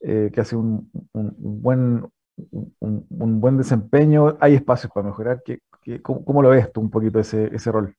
eh, 0.00 0.30
que 0.32 0.40
hace 0.40 0.56
un, 0.56 0.90
buen, 1.12 2.06
un, 2.36 3.40
buen 3.40 3.56
desempeño? 3.56 4.36
¿Hay 4.40 4.54
espacios 4.54 4.92
para 4.92 5.08
mejorar? 5.08 5.42
¿Qué, 5.44 5.60
cómo, 6.02 6.42
lo 6.42 6.50
ves 6.50 6.72
tú 6.72 6.80
un 6.80 6.90
poquito 6.90 7.18
ese, 7.18 7.54
ese 7.54 7.72
rol? 7.72 7.94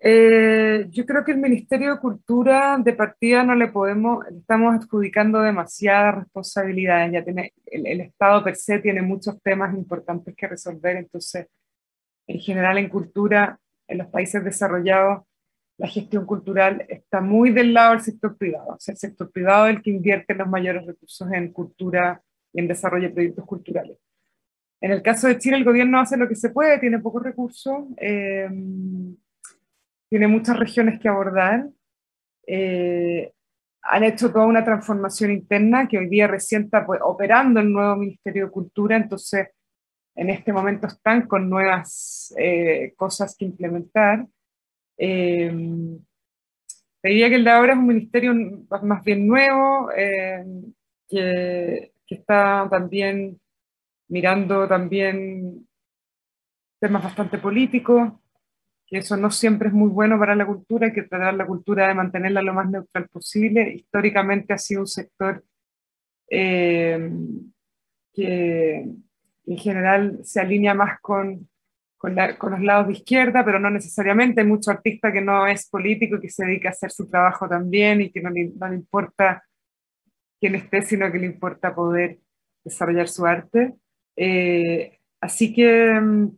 Eh, 0.00 0.86
yo 0.90 1.04
creo 1.04 1.24
que 1.24 1.32
el 1.32 1.38
Ministerio 1.38 1.92
de 1.92 2.00
Cultura 2.00 2.78
de 2.78 2.92
partida 2.92 3.42
no 3.42 3.56
le 3.56 3.66
podemos, 3.68 4.24
estamos 4.28 4.76
adjudicando 4.76 5.40
demasiadas 5.40 6.20
responsabilidades, 6.20 7.12
ya 7.12 7.24
tiene, 7.24 7.52
el, 7.66 8.00
Estado 8.02 8.44
per 8.44 8.54
se 8.54 8.78
tiene 8.78 9.02
muchos 9.02 9.42
temas 9.42 9.74
importantes 9.74 10.36
que 10.36 10.46
resolver, 10.46 10.96
entonces 10.96 11.48
en 12.28 12.38
general 12.38 12.78
en 12.78 12.88
cultura, 12.88 13.58
en 13.88 13.98
los 13.98 14.06
países 14.08 14.44
desarrollados, 14.44 15.24
la 15.78 15.88
gestión 15.88 16.26
cultural 16.26 16.84
está 16.88 17.20
muy 17.20 17.50
del 17.50 17.74
lado 17.74 17.92
del 17.92 18.02
sector 18.02 18.36
privado, 18.36 18.74
o 18.74 18.80
sea, 18.80 18.92
el 18.92 18.98
sector 18.98 19.32
privado 19.32 19.66
es 19.66 19.76
el 19.76 19.82
que 19.82 19.90
invierte 19.90 20.34
los 20.34 20.48
mayores 20.48 20.86
recursos 20.86 21.28
en 21.32 21.52
cultura 21.52 22.22
y 22.52 22.60
en 22.60 22.68
desarrollo 22.68 23.08
de 23.08 23.14
proyectos 23.14 23.44
culturales. 23.44 23.98
En 24.80 24.92
el 24.92 25.02
caso 25.02 25.26
de 25.26 25.38
Chile, 25.38 25.56
el 25.56 25.64
gobierno 25.64 25.98
hace 25.98 26.16
lo 26.16 26.28
que 26.28 26.36
se 26.36 26.50
puede, 26.50 26.78
tiene 26.78 27.00
pocos 27.00 27.22
recursos. 27.22 27.84
Eh, 27.96 28.48
tiene 30.08 30.28
muchas 30.28 30.58
regiones 30.58 31.00
que 31.00 31.08
abordar. 31.08 31.68
Eh, 32.46 33.32
han 33.82 34.04
hecho 34.04 34.30
toda 34.32 34.46
una 34.46 34.64
transformación 34.64 35.30
interna 35.30 35.88
que 35.88 35.98
hoy 35.98 36.08
día 36.08 36.26
recién 36.26 36.64
está 36.64 36.84
pues, 36.84 37.00
operando 37.02 37.60
el 37.60 37.72
nuevo 37.72 37.96
Ministerio 37.96 38.46
de 38.46 38.52
Cultura, 38.52 38.96
entonces 38.96 39.48
en 40.14 40.30
este 40.30 40.52
momento 40.52 40.88
están 40.88 41.26
con 41.26 41.48
nuevas 41.48 42.34
eh, 42.36 42.92
cosas 42.96 43.36
que 43.36 43.44
implementar. 43.44 44.26
Eh, 44.96 45.50
diría 47.02 47.28
que 47.28 47.36
el 47.36 47.44
de 47.44 47.50
ahora 47.50 47.72
es 47.72 47.78
un 47.78 47.86
ministerio 47.86 48.34
más 48.82 49.04
bien 49.04 49.26
nuevo, 49.26 49.90
eh, 49.96 50.44
que, 51.08 51.92
que, 52.08 52.14
está 52.16 52.66
también 52.70 53.40
mirando 54.08 54.66
también 54.66 55.68
temas 56.80 57.04
bastante 57.04 57.38
políticos, 57.38 58.12
que 58.86 58.98
eso 58.98 59.16
no 59.16 59.30
siempre 59.30 59.68
es 59.68 59.74
muy 59.74 59.90
bueno 59.90 60.18
para 60.18 60.34
la 60.34 60.46
cultura, 60.46 60.92
que 60.92 61.02
tratar 61.02 61.34
la 61.34 61.46
cultura 61.46 61.88
de 61.88 61.94
mantenerla 61.94 62.40
lo 62.40 62.54
más 62.54 62.70
neutral 62.70 63.08
posible. 63.08 63.74
Históricamente 63.74 64.54
ha 64.54 64.58
sido 64.58 64.80
un 64.80 64.86
sector 64.86 65.44
eh, 66.30 67.10
que 68.14 68.76
en 69.46 69.58
general 69.58 70.20
se 70.22 70.40
alinea 70.40 70.74
más 70.74 71.00
con, 71.00 71.48
con, 71.98 72.14
los 72.14 72.60
lados 72.60 72.86
de 72.86 72.94
izquierda, 72.94 73.44
pero 73.44 73.58
no 73.58 73.70
necesariamente. 73.70 74.40
Hay 74.40 74.46
mucho 74.46 74.70
artista 74.70 75.12
que 75.12 75.20
no 75.20 75.46
es 75.46 75.68
político 75.68 76.20
que 76.20 76.30
se 76.30 76.46
dedica 76.46 76.68
a 76.68 76.72
hacer 76.72 76.90
su 76.90 77.08
trabajo 77.08 77.48
también 77.48 78.00
y 78.00 78.10
que 78.10 78.22
no 78.22 78.30
le, 78.30 78.52
no 78.56 78.68
le 78.68 78.76
importa 78.76 79.42
quién 80.40 80.54
esté, 80.54 80.82
sino 80.82 81.10
que 81.10 81.18
le 81.18 81.26
importa 81.26 81.74
poder 81.74 82.18
desarrollar 82.64 83.08
su 83.08 83.26
arte. 83.26 83.74
Eh, 84.16 84.98
así 85.20 85.52
que 85.54 86.00
mm, 86.00 86.28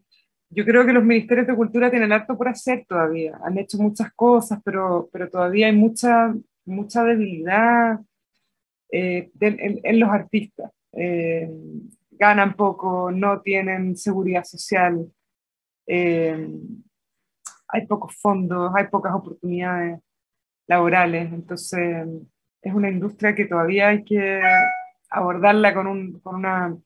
yo 0.50 0.64
creo 0.64 0.84
que 0.84 0.92
los 0.92 1.04
ministerios 1.04 1.46
de 1.46 1.54
cultura 1.56 1.90
tienen 1.90 2.12
harto 2.12 2.36
por 2.36 2.48
hacer 2.48 2.84
todavía. 2.86 3.38
Han 3.44 3.58
hecho 3.58 3.78
muchas 3.78 4.12
cosas, 4.14 4.60
pero, 4.64 5.08
pero 5.12 5.28
todavía 5.30 5.66
hay 5.66 5.76
mucha, 5.76 6.34
mucha 6.64 7.04
debilidad 7.04 8.00
eh, 8.90 9.30
en, 9.40 10.00
los 10.00 10.10
artistas. 10.10 10.70
Eh, 10.92 11.48
ganan 12.10 12.54
poco, 12.54 13.10
no 13.12 13.40
tienen 13.40 13.96
seguridad 13.96 14.44
social, 14.44 15.10
eh, 15.86 16.48
hay 17.68 17.86
pocos 17.86 18.14
fondos, 18.16 18.72
hay 18.74 18.88
pocas 18.88 19.14
oportunidades 19.14 20.00
laborales. 20.66 21.32
Entonces, 21.32 22.06
es 22.62 22.74
una 22.74 22.90
industria 22.90 23.34
que 23.34 23.46
todavía 23.46 23.88
hay 23.88 24.04
que 24.04 24.40
abordarla 25.10 25.74
con, 25.74 25.86
un, 25.86 26.20
con 26.20 26.36
una 26.36 26.76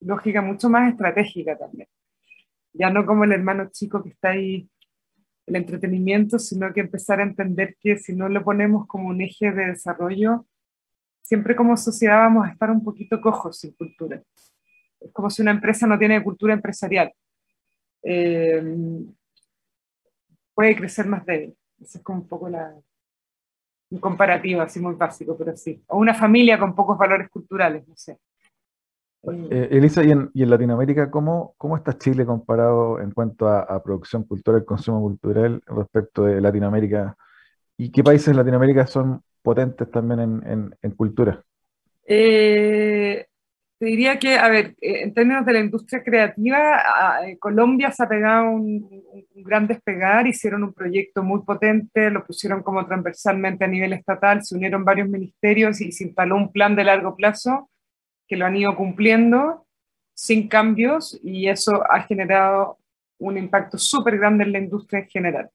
lógica 0.00 0.42
mucho 0.42 0.68
más 0.68 0.90
estratégica 0.90 1.56
también 1.56 1.88
ya 2.78 2.90
no 2.90 3.06
como 3.06 3.24
el 3.24 3.32
hermano 3.32 3.70
chico 3.70 4.02
que 4.02 4.10
está 4.10 4.30
ahí 4.30 4.68
el 5.46 5.56
entretenimiento, 5.56 6.38
sino 6.38 6.72
que 6.72 6.80
empezar 6.80 7.20
a 7.20 7.22
entender 7.22 7.76
que 7.80 7.96
si 7.98 8.14
no 8.14 8.28
lo 8.28 8.42
ponemos 8.42 8.86
como 8.86 9.08
un 9.08 9.20
eje 9.20 9.52
de 9.52 9.66
desarrollo, 9.66 10.44
siempre 11.22 11.54
como 11.54 11.76
sociedad 11.76 12.18
vamos 12.18 12.46
a 12.46 12.50
estar 12.50 12.70
un 12.70 12.82
poquito 12.82 13.20
cojos 13.20 13.60
sin 13.60 13.72
cultura. 13.72 14.22
Es 15.00 15.12
como 15.12 15.30
si 15.30 15.42
una 15.42 15.52
empresa 15.52 15.86
no 15.86 15.98
tiene 15.98 16.22
cultura 16.22 16.52
empresarial. 16.52 17.12
Eh, 18.02 18.62
puede 20.52 20.76
crecer 20.76 21.06
más 21.06 21.24
débil. 21.24 21.56
Esa 21.80 21.98
es 21.98 22.04
como 22.04 22.22
un 22.22 22.28
poco 22.28 22.48
la 22.48 22.74
un 23.90 23.98
comparativo, 23.98 24.60
así 24.60 24.80
muy 24.80 24.94
básico, 24.94 25.36
pero 25.36 25.56
sí. 25.56 25.82
O 25.88 25.98
una 25.98 26.14
familia 26.14 26.58
con 26.58 26.74
pocos 26.74 26.98
valores 26.98 27.28
culturales, 27.28 27.86
no 27.86 27.96
sé. 27.96 28.18
Eh, 29.50 29.68
Elisa, 29.72 30.04
¿y 30.04 30.12
en, 30.12 30.30
Latinoamérica 30.34 31.10
¿cómo, 31.10 31.54
cómo 31.58 31.76
está 31.76 31.98
Chile 31.98 32.24
comparado 32.24 33.00
en 33.00 33.10
cuanto 33.10 33.48
a, 33.48 33.82
producción 33.82 34.22
cultural, 34.24 34.64
consumo 34.64 35.00
cultural 35.00 35.62
respecto 35.66 36.24
de 36.24 36.40
Latinoamérica? 36.40 37.16
¿Y 37.76 37.90
qué 37.90 38.04
países 38.04 38.28
de 38.28 38.34
Latinoamérica 38.34 38.86
son 38.86 39.22
potentes 39.42 39.90
también 39.90 40.20
en, 40.80 40.90
cultura? 40.92 41.42
Eh, 42.04 43.26
te 43.78 43.86
diría 43.86 44.18
que, 44.18 44.36
a 44.38 44.48
ver, 44.48 44.74
eh, 44.80 45.02
en 45.02 45.14
términos 45.14 45.44
de 45.44 45.52
la 45.52 45.60
industria 45.60 46.02
creativa, 46.02 46.82
Colombia 47.38 47.90
se 47.90 48.02
ha 48.02 48.08
pegado 48.08 48.50
un, 48.50 48.88
un, 49.34 49.42
gran 49.42 49.66
despegar, 49.66 50.26
hicieron 50.26 50.64
un 50.64 50.72
proyecto 50.72 51.22
muy 51.22 51.42
potente, 51.42 52.10
lo 52.10 52.24
pusieron 52.24 52.62
como 52.62 52.86
transversalmente 52.86 53.64
a 53.64 53.68
nivel 53.68 53.92
estatal, 53.92 54.42
se 54.44 54.54
unieron 54.56 54.84
varios 54.84 55.08
ministerios 55.08 55.80
y 55.80 55.92
se 55.92 56.04
instaló 56.04 56.36
un 56.36 56.52
plan 56.52 56.74
de 56.74 56.84
largo 56.84 57.16
plazo 57.16 57.70
que 58.26 58.36
lo 58.36 58.46
han 58.46 58.56
ido 58.56 58.74
cumpliendo 58.76 59.66
sin 60.14 60.48
cambios 60.48 61.20
y 61.22 61.48
eso 61.48 61.82
ha 61.90 62.00
generado 62.02 62.78
un 63.18 63.36
impacto 63.38 63.78
súper 63.78 64.18
grande 64.18 64.44
en 64.44 64.52
la 64.52 64.58
industria 64.58 65.00
en 65.00 65.08
general. 65.08 65.50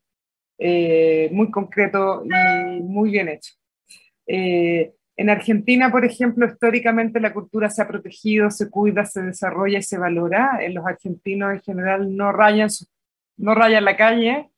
Eh, 0.57 1.29
muy 1.31 1.49
concreto 1.49 2.23
y 2.23 2.81
muy 2.81 3.11
bien 3.11 3.29
hecho. 3.29 3.53
Eh, 4.27 4.93
en 5.21 5.29
Argentina, 5.29 5.91
por 5.91 6.03
ejemplo, 6.03 6.47
históricamente 6.47 7.19
la 7.19 7.31
cultura 7.31 7.69
se 7.69 7.83
ha 7.83 7.87
protegido, 7.87 8.49
se 8.49 8.71
cuida, 8.71 9.05
se 9.05 9.21
desarrolla 9.21 9.77
y 9.77 9.83
se 9.83 9.99
valora. 9.99 10.59
Los 10.71 10.83
argentinos 10.83 11.53
en 11.53 11.61
general 11.61 12.17
no 12.17 12.31
rayan, 12.31 12.69
no 13.37 13.53
rayan 13.53 13.85
la 13.85 13.95
calle, 13.95 14.49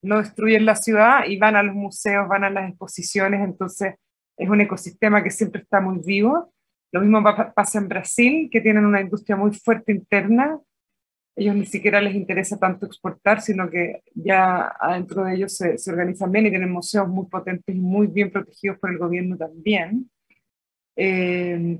no 0.00 0.16
destruyen 0.16 0.64
la 0.64 0.74
ciudad 0.74 1.26
y 1.26 1.36
van 1.36 1.54
a 1.54 1.62
los 1.62 1.74
museos, 1.74 2.26
van 2.28 2.44
a 2.44 2.50
las 2.50 2.70
exposiciones, 2.70 3.44
entonces 3.44 3.96
es 4.38 4.48
un 4.48 4.62
ecosistema 4.62 5.22
que 5.22 5.30
siempre 5.30 5.60
está 5.60 5.82
muy 5.82 5.98
vivo. 5.98 6.50
Lo 6.92 7.02
mismo 7.02 7.22
pasa 7.54 7.76
en 7.76 7.88
Brasil, 7.88 8.48
que 8.50 8.62
tienen 8.62 8.86
una 8.86 9.02
industria 9.02 9.36
muy 9.36 9.52
fuerte 9.52 9.92
interna. 9.92 10.58
Ellos 11.36 11.54
ni 11.54 11.66
siquiera 11.66 12.00
les 12.00 12.14
interesa 12.14 12.58
tanto 12.58 12.86
exportar, 12.86 13.42
sino 13.42 13.68
que 13.68 14.02
ya 14.14 14.72
adentro 14.80 15.24
de 15.24 15.34
ellos 15.34 15.54
se, 15.54 15.76
organizan 15.90 16.32
bien 16.32 16.46
y 16.46 16.50
tienen 16.50 16.72
museos 16.72 17.06
muy 17.08 17.26
potentes 17.26 17.74
y 17.74 17.78
muy 17.78 18.06
bien 18.06 18.30
protegidos 18.30 18.78
por 18.78 18.90
el 18.90 18.98
gobierno 18.98 19.36
también. 19.36 20.10
Eh, 20.96 21.78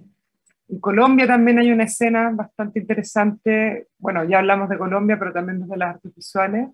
en 0.68 0.80
Colombia 0.80 1.26
también 1.26 1.58
hay 1.58 1.70
una 1.70 1.84
escena 1.84 2.30
bastante 2.34 2.80
interesante. 2.80 3.88
Bueno, 3.98 4.24
ya 4.24 4.38
hablamos 4.38 4.68
de 4.68 4.78
Colombia, 4.78 5.18
pero 5.18 5.32
también 5.32 5.60
desde 5.60 5.76
las 5.76 5.94
artes 5.94 6.14
visuales. 6.14 6.68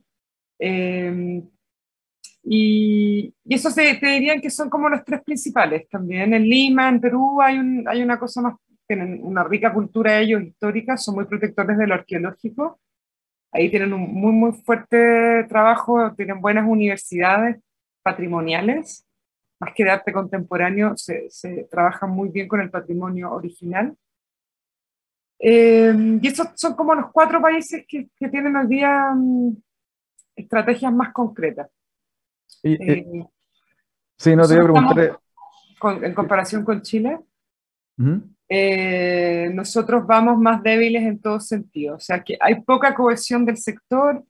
Eh, 0.58 1.42
y, 2.44 3.34
eso 3.48 3.70
se, 3.70 3.94
te 3.94 4.06
dirían 4.06 4.40
que 4.40 4.50
son 4.50 4.68
como 4.68 4.88
los 4.88 5.04
tres 5.04 5.22
principales 5.22 5.88
también. 5.88 6.34
En 6.34 6.48
Lima, 6.48 6.88
en 6.88 7.00
Perú, 7.00 7.40
hay, 7.40 7.58
un, 7.58 7.84
hay 7.86 8.02
una 8.02 8.18
cosa 8.18 8.42
más, 8.42 8.54
tienen 8.86 9.20
una 9.22 9.44
rica 9.44 9.72
cultura 9.72 10.18
ellos 10.18 10.42
histórica, 10.42 10.96
son 10.96 11.16
muy 11.16 11.24
protectores 11.24 11.78
de 11.78 11.86
lo 11.86 11.94
arqueológico. 11.94 12.80
Ahí 13.52 13.70
tienen 13.70 13.92
un 13.92 14.12
muy, 14.12 14.32
muy 14.32 14.52
fuerte 14.52 15.44
trabajo, 15.48 16.12
tienen 16.14 16.40
buenas 16.40 16.66
universidades 16.66 17.58
patrimoniales, 18.02 19.06
más 19.60 19.72
que 19.74 19.84
de 19.84 19.90
arte 19.90 20.12
contemporáneo, 20.12 20.96
se, 20.96 21.28
se 21.30 21.68
trabaja 21.70 22.06
muy 22.06 22.30
bien 22.30 22.48
con 22.48 22.60
el 22.60 22.70
patrimonio 22.70 23.32
original. 23.32 23.96
Eh, 25.38 25.92
y 26.20 26.26
esos 26.26 26.48
son 26.54 26.74
como 26.74 26.94
los 26.94 27.10
cuatro 27.12 27.40
países 27.40 27.84
que, 27.86 28.08
que 28.16 28.28
tienen 28.28 28.56
hoy 28.56 28.66
día 28.68 29.12
mm, 29.14 29.56
estrategias 30.36 30.92
más 30.92 31.12
concretas. 31.12 31.68
Eh, 32.62 33.26
sí, 34.16 34.36
no 34.36 34.46
te 34.46 34.54
voy 34.54 34.62
a 34.62 34.72
preguntar. 34.72 35.20
en 36.02 36.14
comparación 36.14 36.64
con 36.64 36.80
Chile, 36.82 37.18
nosotros 39.54 40.06
vamos 40.06 40.38
más 40.38 40.62
débiles 40.62 41.02
en 41.04 41.20
todos 41.20 41.48
sentidos. 41.48 41.96
O 41.96 42.00
sea, 42.04 42.22
que 42.22 42.36
hay 42.40 42.60
poca 42.62 42.94
cohesión 42.94 43.44
del 43.44 43.56
sector, 43.56 44.24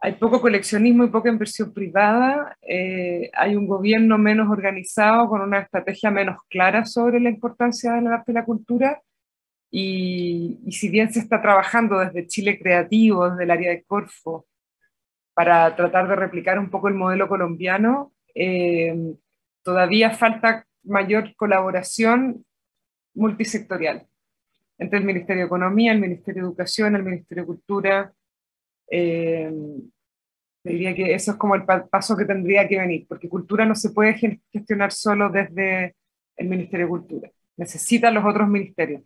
hay 0.00 0.12
poco 0.12 0.40
coleccionismo 0.40 1.04
y 1.04 1.10
poca 1.10 1.28
inversión 1.28 1.72
privada, 1.72 2.56
eh, 2.62 3.30
hay 3.34 3.56
un 3.56 3.66
gobierno 3.66 4.16
menos 4.16 4.48
organizado 4.48 5.28
con 5.28 5.40
una 5.40 5.60
estrategia 5.60 6.10
menos 6.10 6.38
clara 6.48 6.84
sobre 6.84 7.18
la 7.18 7.30
importancia 7.30 7.92
del 7.94 8.06
arte 8.06 8.30
y 8.30 8.34
la 8.34 8.44
cultura. 8.44 9.02
Y, 9.70 10.58
si 10.70 10.88
bien 10.88 11.12
se 11.12 11.18
está 11.20 11.42
trabajando 11.42 11.98
desde 11.98 12.26
Chile 12.26 12.58
Creativo, 12.58 13.28
desde 13.28 13.44
el 13.44 13.50
área 13.50 13.70
de 13.70 13.82
Corfo, 13.84 14.46
para 15.34 15.74
tratar 15.76 16.08
de 16.08 16.16
replicar 16.16 16.58
un 16.58 16.70
poco 16.70 16.88
el 16.88 16.94
modelo 16.94 17.28
colombiano, 17.28 18.12
eh, 18.34 18.94
todavía 19.62 20.10
falta 20.12 20.64
mayor 20.84 21.34
colaboración 21.36 22.44
multisectorial 23.18 24.06
entre 24.78 24.98
el 24.98 25.04
Ministerio 25.04 25.42
de 25.42 25.46
Economía, 25.46 25.92
el 25.92 26.00
Ministerio 26.00 26.42
de 26.42 26.48
Educación, 26.48 26.94
el 26.94 27.02
Ministerio 27.02 27.42
de 27.42 27.46
Cultura, 27.46 28.12
eh, 28.90 29.52
diría 30.62 30.94
que 30.94 31.14
eso 31.14 31.32
es 31.32 31.36
como 31.36 31.54
el 31.54 31.64
paso 31.64 32.16
que 32.16 32.24
tendría 32.24 32.66
que 32.68 32.78
venir, 32.78 33.06
porque 33.08 33.28
cultura 33.28 33.64
no 33.64 33.74
se 33.74 33.90
puede 33.90 34.14
gestionar 34.52 34.92
solo 34.92 35.30
desde 35.30 35.96
el 36.36 36.48
Ministerio 36.48 36.86
de 36.86 36.90
Cultura, 36.90 37.30
necesitan 37.56 38.14
los 38.14 38.24
otros 38.24 38.48
ministerios. 38.48 39.02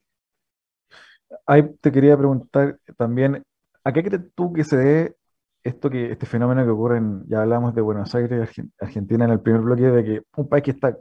Ahí 1.46 1.62
te 1.80 1.90
quería 1.90 2.16
preguntar 2.16 2.78
también, 2.96 3.42
¿a 3.82 3.92
qué 3.92 4.04
crees 4.04 4.22
tú 4.34 4.52
que 4.52 4.64
se 4.64 4.76
dé 4.76 5.16
esto 5.64 5.88
que, 5.88 6.12
este 6.12 6.26
fenómeno 6.26 6.64
que 6.64 6.70
ocurre 6.70 6.98
en, 6.98 7.24
ya 7.28 7.42
hablamos 7.42 7.74
de 7.74 7.80
Buenos 7.80 8.14
Aires 8.14 8.50
Argentina 8.78 9.24
en 9.24 9.30
el 9.30 9.40
primer 9.40 9.62
bloque, 9.62 9.82
de 9.82 10.04
que 10.04 10.22
un 10.36 10.48
país 10.48 10.64
que 10.64 10.72
está 10.72 10.98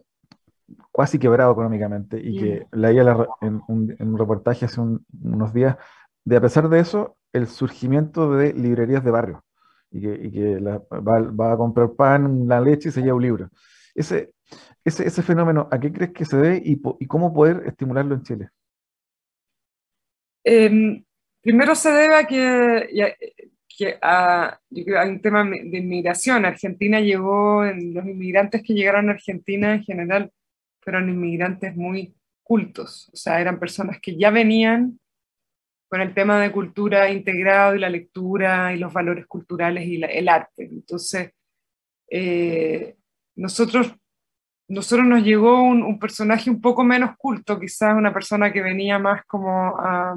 casi 0.94 1.20
quebrado 1.20 1.52
económicamente 1.52 2.20
y 2.22 2.40
que 2.40 2.68
leía 2.72 3.02
en, 3.42 3.62
un, 3.68 3.96
en, 3.98 4.08
un, 4.10 4.18
reportaje 4.18 4.66
hace 4.66 4.80
unos 4.80 5.54
días, 5.54 5.78
de 6.26 6.38
a 6.38 6.42
pesar 6.42 6.70
de 6.70 6.80
eso, 6.80 7.18
el 7.34 7.48
surgimiento 7.48 8.32
de 8.34 8.54
librerías 8.54 9.04
de 9.04 9.12
barrio 9.12 9.44
y 9.92 10.32
que, 10.32 10.58
va, 10.60 11.54
a 11.54 11.58
comprar 11.58 11.92
pan, 11.94 12.48
la 12.48 12.62
leche 12.62 12.90
y 12.90 12.92
se 12.92 13.02
lleva 13.02 13.16
un 13.16 13.22
libro. 13.22 13.50
Ese, 13.94 14.34
ese, 14.86 15.06
ese 15.06 15.22
fenómeno, 15.22 15.68
¿a 15.70 15.80
qué 15.80 15.92
crees 15.92 16.12
que 16.12 16.26
se 16.26 16.38
debe 16.38 16.62
y, 16.64 16.82
y 17.00 17.08
cómo 17.08 17.34
poder 17.34 17.64
estimularlo 17.66 18.16
en 18.16 18.24
Chile? 18.24 18.50
Em, 20.44 21.04
primero 21.42 21.76
se 21.76 21.92
debe 21.92 22.16
a 22.16 22.26
que, 22.26 23.16
que 23.78 23.98
a, 24.02 24.60
un 25.06 25.22
tema 25.22 25.44
de 25.44 25.78
inmigración. 25.78 26.46
Argentina 26.46 27.00
llegó, 27.00 27.64
los 27.64 28.06
inmigrantes 28.06 28.64
que 28.64 28.74
llegaron 28.74 29.10
a 29.10 29.14
Argentina 29.14 29.76
en 29.76 29.84
general 29.84 30.32
fueron 30.82 31.10
inmigrantes 31.10 31.76
muy 31.76 32.16
cultos, 32.44 33.10
o 33.14 33.16
sea, 33.16 33.40
eran 33.40 33.60
personas 33.60 34.00
que 34.02 34.18
ya 34.18 34.30
venían 34.30 35.00
con 35.88 36.02
el 36.02 36.14
tema 36.14 36.40
de 36.40 36.52
cultura 36.52 37.10
integrado 37.10 37.76
y 37.76 37.80
la 37.80 37.90
lectura 37.90 38.74
y 38.74 38.78
los 38.78 38.94
valores 38.94 39.26
culturales 39.28 39.86
y 39.86 40.02
el 40.02 40.30
arte. 40.30 40.64
Entonces, 40.64 41.32
eh, 42.10 42.96
nosotros, 43.36 43.94
nosotros 44.70 45.06
nos 45.06 45.24
llegó 45.24 45.62
un, 45.62 46.00
personaje 46.00 46.50
un 46.50 46.62
poco 46.62 46.84
menos 46.84 47.18
culto, 47.18 47.60
quizás 47.60 47.96
una 47.96 48.14
persona 48.14 48.54
que 48.54 48.62
venía 48.62 49.00
más 49.00 49.26
como 49.26 49.78
a, 49.78 50.16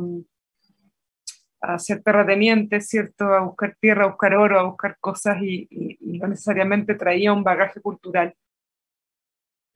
a 1.60 1.78
ser 1.80 2.02
terrateniente, 2.02 2.80
¿cierto? 2.80 3.34
A 3.34 3.40
buscar 3.40 3.76
tierra, 3.80 4.04
a 4.04 4.08
buscar 4.08 4.34
oro, 4.36 4.60
a 4.60 4.64
buscar 4.64 4.96
cosas 5.00 5.38
y 5.42 5.98
no 6.00 6.28
necesariamente 6.28 6.94
traía 6.94 7.32
un 7.32 7.42
bagaje 7.42 7.80
cultural. 7.80 8.34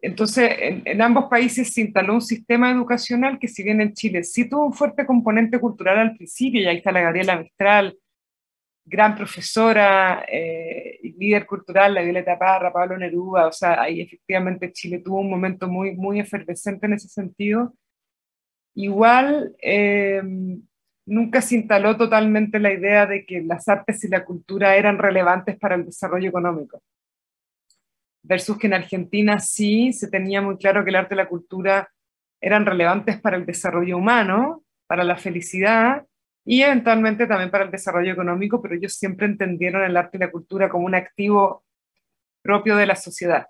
Entonces, 0.01 0.51
en, 0.59 1.03
ambos 1.03 1.25
países 1.29 1.73
se 1.73 1.81
instaló 1.81 2.15
un 2.15 2.23
sistema 2.23 2.71
educacional 2.71 3.39
que 3.39 3.49
si 3.49 3.63
bien 3.65 3.81
en 3.81 3.95
Chile 3.95 4.23
sí 4.23 4.49
tuvo 4.49 4.67
un 4.67 4.73
fuerte 4.73 5.05
componente 5.05 5.59
cultural 5.59 5.99
al 5.99 6.17
principio, 6.17 6.61
y 6.61 6.67
ahí 6.67 6.79
está 6.79 6.93
la 6.93 7.03
Gabriela 7.03 7.37
Mistral, 7.37 7.99
gran 8.85 9.17
profesora 9.17 10.25
eh, 10.31 10.99
y 11.03 11.13
líder 11.19 11.47
cultural, 11.47 11.95
la 11.95 12.03
Violeta 12.03 12.39
Parra, 12.39 12.73
Pablo 12.73 12.97
Neruda, 12.97 13.49
o 13.49 13.53
sea, 13.53 13.83
ahí 13.83 14.01
efectivamente 14.01 14.73
Chile 14.73 15.01
tuvo 15.01 15.21
un 15.21 15.31
momento 15.31 15.69
muy, 15.69 15.95
muy 15.95 16.21
efervescente 16.21 16.87
en 16.87 16.95
ese 16.95 17.09
sentido. 17.09 17.75
Igual, 18.75 19.57
eh, 19.61 20.23
nunca 21.07 21.43
se 21.43 21.57
instaló 21.57 21.97
totalmente 21.97 22.61
la 22.61 22.73
idea 22.73 23.07
de 23.07 23.27
que 23.27 23.43
las 23.43 23.69
artes 23.69 24.05
y 24.05 24.09
la 24.09 24.25
cultura 24.25 24.77
eran 24.77 24.99
relevantes 24.99 25.59
para 25.59 25.75
el 25.75 25.87
desarrollo 25.87 26.29
económico 26.29 26.81
versus 28.29 28.59
que 28.59 28.67
en 28.67 28.75
Argentina 28.75 29.41
sí 29.41 29.93
se 29.93 30.09
tenía 30.09 30.43
muy 30.43 30.59
claro 30.59 30.85
que 30.85 30.91
el 30.91 30.97
arte 30.97 31.15
y 31.15 31.19
la 31.19 31.29
cultura 31.29 31.91
eran 32.41 32.67
relevantes 32.67 33.19
para 33.21 33.37
el 33.37 33.47
desarrollo 33.47 33.97
humano, 33.97 34.63
para 34.87 35.03
la 35.03 35.17
felicidad 35.17 36.07
y 36.45 36.63
eventualmente 36.63 37.27
también 37.27 37.51
para 37.51 37.65
el 37.65 37.71
desarrollo 37.71 38.13
económico, 38.13 38.61
pero 38.61 38.75
ellos 38.75 38.95
siempre 38.95 39.27
entendieron 39.27 39.83
el 39.83 39.97
arte 39.97 40.19
y 40.19 40.21
la 40.21 40.31
cultura 40.31 40.69
como 40.69 40.87
un 40.87 40.95
activo 40.95 41.65
propio 42.43 42.77
de 42.77 42.87
la 42.87 42.97
sociedad. 42.97 43.47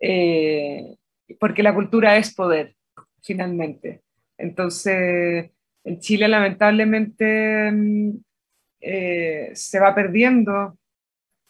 Eh, 0.00 0.96
porque 1.38 1.62
la 1.62 1.74
cultura 1.74 2.16
es 2.16 2.34
poder, 2.34 2.74
finalmente. 3.22 4.02
Entonces, 4.36 5.50
en 5.84 6.00
Chile 6.00 6.28
lamentablemente 6.28 7.70
mm, 7.70 8.10
eh, 8.80 9.50
se 9.54 9.80
va 9.80 9.94
perdiendo 9.94 10.78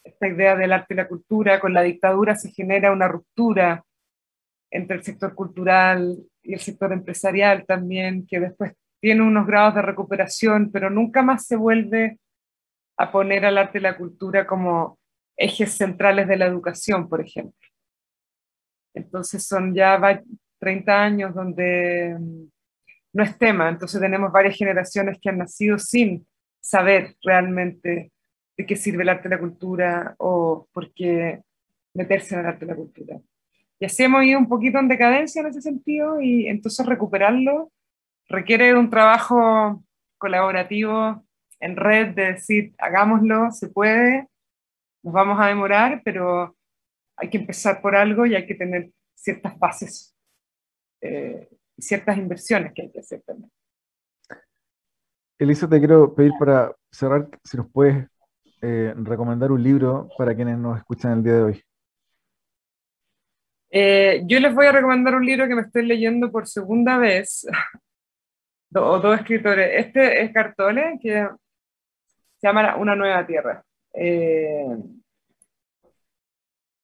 esta 0.04 0.28
idea 0.28 0.56
del 0.56 0.72
arte 0.72 0.94
y 0.94 0.96
la 0.96 1.08
cultura, 1.08 1.60
con 1.60 1.72
la 1.72 1.82
dictadura 1.82 2.34
se 2.34 2.50
genera 2.50 2.92
una 2.92 3.08
ruptura 3.08 3.84
entre 4.70 4.96
el 4.96 5.02
sector 5.02 5.34
cultural 5.34 6.18
y 6.42 6.54
el 6.54 6.60
sector 6.60 6.92
empresarial 6.92 7.64
también, 7.66 8.26
que 8.26 8.40
después 8.40 8.72
tiene 9.00 9.22
unos 9.22 9.46
grados 9.46 9.74
de 9.74 9.82
recuperación, 9.82 10.70
pero 10.72 10.90
nunca 10.90 11.22
más 11.22 11.46
se 11.46 11.56
vuelve 11.56 12.18
a 12.96 13.10
poner 13.10 13.44
al 13.44 13.58
arte 13.58 13.78
y 13.78 13.82
la 13.82 13.96
cultura 13.96 14.46
como 14.46 14.98
ejes 15.36 15.76
centrales 15.76 16.28
de 16.28 16.36
la 16.36 16.46
educación, 16.46 17.08
por 17.08 17.20
ejemplo. 17.20 17.68
Entonces 18.94 19.46
son 19.46 19.74
ya 19.74 20.00
30 20.58 21.02
años 21.02 21.34
donde 21.34 22.16
mm, 22.18 22.44
no 23.14 23.22
es 23.24 23.37
tema, 23.38 23.68
entonces 23.68 24.00
tenemos 24.00 24.31
varias 24.33 24.56
generaciones 24.56 25.18
que 25.20 25.31
han 25.31 25.38
nacido 25.38 25.79
sin 25.79 26.27
saber 26.60 27.16
realmente 27.22 28.12
de 28.63 28.67
qué 28.67 28.77
sirve 28.77 29.02
el 29.02 29.08
arte 29.08 29.29
y 29.29 29.31
la 29.31 29.40
cultura 29.40 30.15
o 30.19 30.69
por 30.73 30.92
qué 30.92 31.42
meterse 31.94 32.35
en 32.35 32.40
el 32.40 32.46
arte 32.46 32.65
y 32.65 32.69
la 32.69 32.77
cultura. 32.77 33.21
Y 33.79 33.85
así 33.85 34.04
hemos 34.04 34.25
ido 34.25 34.38
un 34.38 34.48
poquito 34.48 34.79
en 34.79 34.88
decadencia 34.88 35.40
en 35.40 35.48
ese 35.48 35.60
sentido 35.60 36.21
y 36.21 36.46
entonces 36.46 36.87
recuperarlo 36.87 37.73
requiere 38.29 38.75
un 38.75 38.88
trabajo 38.88 39.85
colaborativo 40.17 41.25
en 41.58 41.77
red 41.77 42.15
de 42.15 42.33
decir, 42.35 42.75
hagámoslo, 42.79 43.50
se 43.50 43.69
puede, 43.69 44.29
nos 45.02 45.13
vamos 45.13 45.38
a 45.40 45.48
demorar, 45.48 46.00
pero 46.04 46.56
hay 47.17 47.29
que 47.29 47.38
empezar 47.38 47.83
por 47.83 47.96
algo 47.96 48.25
y 48.25 48.35
hay 48.35 48.46
que 48.46 48.54
tener 48.54 48.90
ciertas 49.15 49.58
bases 49.58 50.17
eh, 51.00 51.48
y 51.77 51.83
ciertas 51.83 52.17
inversiones 52.17 52.73
que 52.73 52.83
hay 52.83 52.90
que 52.92 53.00
hacer 53.00 53.23
también. 53.23 53.50
Elisa, 55.38 55.69
te 55.69 55.79
quiero 55.79 56.15
pedir 56.15 56.33
para 56.38 56.73
cerrar, 56.90 57.29
si 57.42 57.56
nos 57.56 57.69
puedes 57.71 58.08
eh, 58.65 58.94
recomendar 58.96 59.50
un 59.50 59.60
libro 59.60 60.08
para 60.17 60.37
quienes 60.37 60.56
nos 60.56 60.79
escuchan 60.79 61.19
el 61.19 61.25
día 61.25 61.33
de 61.33 61.42
hoy? 61.42 61.63
Eh, 63.71 64.23
yo 64.25 64.38
les 64.38 64.54
voy 64.54 64.67
a 64.67 64.73
recomendar 64.73 65.17
un 65.17 65.27
libro 65.27 65.48
que 65.48 65.56
me 65.56 65.63
estoy 65.63 65.85
leyendo 65.85 66.31
por 66.31 66.46
segunda 66.46 66.96
vez, 66.96 67.44
o 68.75 69.00
dos 69.00 69.19
escritores. 69.19 69.87
Este 69.87 70.23
es 70.23 70.33
Cartole, 70.33 70.96
que 71.02 71.29
se 72.38 72.46
llama 72.46 72.77
Una 72.77 72.94
nueva 72.94 73.27
tierra. 73.27 73.65
Eh, 73.94 74.65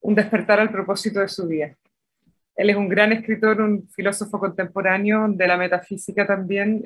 un 0.00 0.14
despertar 0.16 0.58
al 0.58 0.72
propósito 0.72 1.20
de 1.20 1.28
su 1.28 1.46
vida. 1.46 1.76
Él 2.56 2.70
es 2.70 2.76
un 2.76 2.88
gran 2.88 3.12
escritor, 3.12 3.60
un 3.60 3.88
filósofo 3.88 4.40
contemporáneo 4.40 5.28
de 5.28 5.46
la 5.46 5.56
metafísica 5.56 6.26
también, 6.26 6.82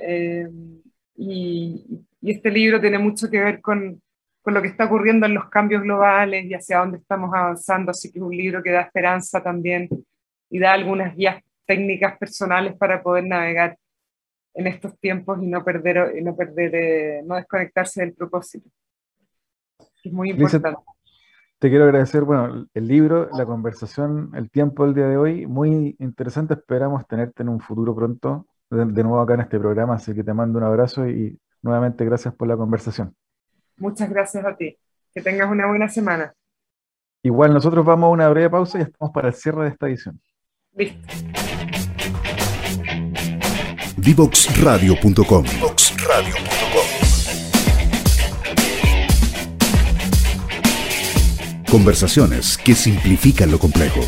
y, 1.17 2.05
este 2.21 2.51
libro 2.51 2.81
tiene 2.81 2.99
mucho 2.99 3.29
que 3.31 3.41
ver 3.41 3.61
con, 3.61 4.01
con 4.43 4.55
lo 4.55 4.61
que 4.61 4.69
está 4.69 4.85
ocurriendo 4.87 5.25
en 5.27 5.35
los 5.35 5.49
cambios 5.49 5.83
globales 5.83 6.45
y 6.45 6.55
hacia 6.55 6.81
dónde 6.81 6.99
estamos 6.99 7.33
avanzando, 7.33 7.93
así 7.93 8.11
que 8.11 8.19
es 8.19 8.25
un 8.25 8.37
libro 8.37 8.63
que 8.63 8.73
da 8.73 8.83
esperanza 8.83 9.43
también 9.43 9.89
y 10.51 10.59
da 10.59 10.73
algunas 10.73 11.17
guías 11.17 11.43
técnicas 11.65 12.19
personales 12.19 12.77
para 12.77 13.03
poder 13.03 13.25
navegar 13.25 13.79
en 14.55 14.67
estos 14.67 14.99
tiempos 14.99 15.43
y 15.43 15.47
no 15.47 15.65
perder, 15.65 16.17
y 16.19 16.23
no, 16.23 16.37
perder 16.37 16.75
eh, 16.75 17.23
no 17.25 17.37
desconectarse 17.37 18.03
del 18.03 18.15
propósito. 18.15 18.69
Es 20.05 20.13
muy 20.13 20.31
importante. 20.31 20.81
te 21.61 21.71
quiero 21.71 21.85
agradecer, 21.85 22.25
bueno, 22.25 22.67
el 22.75 22.89
libro, 22.89 23.31
la 23.33 23.47
conversación, 23.47 24.33
el 24.35 24.51
tiempo 24.51 24.85
del 24.85 24.95
día 24.95 25.07
de 25.07 25.17
hoy, 25.17 25.47
muy 25.47 25.97
interesante, 26.01 26.55
esperamos 26.55 27.07
tenerte 27.07 27.45
en 27.45 27.49
un 27.49 27.61
futuro 27.61 27.95
pronto, 27.95 28.49
de 28.69 29.03
nuevo 29.03 29.21
acá 29.21 29.35
en 29.35 29.43
este 29.43 29.61
programa, 29.61 29.95
así 29.95 30.13
que 30.15 30.25
te 30.25 30.35
mando 30.35 30.59
un 30.59 30.65
abrazo 30.65 31.09
y 31.09 31.39
nuevamente 31.63 32.05
gracias 32.05 32.35
por 32.35 32.49
la 32.49 32.57
conversación. 32.57 33.15
Muchas 33.83 34.09
gracias 34.09 34.45
a 34.45 34.55
ti. 34.55 34.79
Que 35.13 35.21
tengas 35.21 35.51
una 35.51 35.67
buena 35.67 35.89
semana. 35.89 36.33
Igual 37.25 37.53
nosotros 37.53 37.85
vamos 37.85 38.07
a 38.07 38.11
una 38.11 38.29
breve 38.29 38.49
pausa 38.49 38.79
y 38.79 38.83
estamos 38.83 39.13
para 39.13 39.29
el 39.29 39.35
cierre 39.35 39.65
de 39.65 39.71
esta 39.71 39.89
edición. 39.89 40.21
Listo. 40.77 41.09
Divoxradio.com 43.97 45.45
Conversaciones 51.69 52.57
que 52.59 52.77
simplifican 52.77 53.51
lo 53.51 53.59
complejo. 53.59 54.01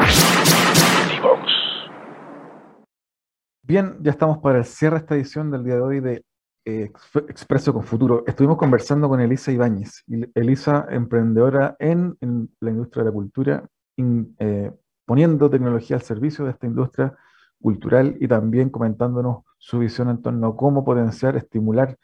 Bien, 3.63 3.97
ya 3.99 4.11
estamos 4.11 4.37
para 4.37 4.59
el 4.59 4.65
cierre 4.65 4.97
de 4.97 4.99
esta 4.99 5.15
edición 5.15 5.49
del 5.49 5.63
día 5.63 5.73
de 5.73 5.81
hoy 5.81 5.99
de 6.01 6.23
eh, 6.65 6.91
Expreso 7.29 7.73
con 7.73 7.81
Futuro. 7.81 8.23
Estuvimos 8.27 8.57
conversando 8.57 9.09
con 9.09 9.21
Elisa 9.21 9.51
Ibáñez. 9.51 10.03
Elisa, 10.35 10.85
emprendedora 10.91 11.75
en, 11.79 12.15
la 12.59 12.69
industria 12.69 13.03
de 13.03 13.09
la 13.09 13.13
cultura, 13.13 13.67
eh, 13.97 14.71
poniendo 15.03 15.49
tecnología 15.49 15.95
al 15.95 16.03
servicio 16.03 16.45
de 16.45 16.51
esta 16.51 16.67
industria 16.67 17.17
cultural 17.59 18.17
y 18.19 18.27
también 18.27 18.69
comentándonos 18.69 19.45
su 19.57 19.79
visión 19.79 20.09
en 20.09 20.21
torno 20.21 20.49
a 20.49 20.55
cómo 20.55 20.85
potenciar, 20.85 21.37
estimular 21.37 21.97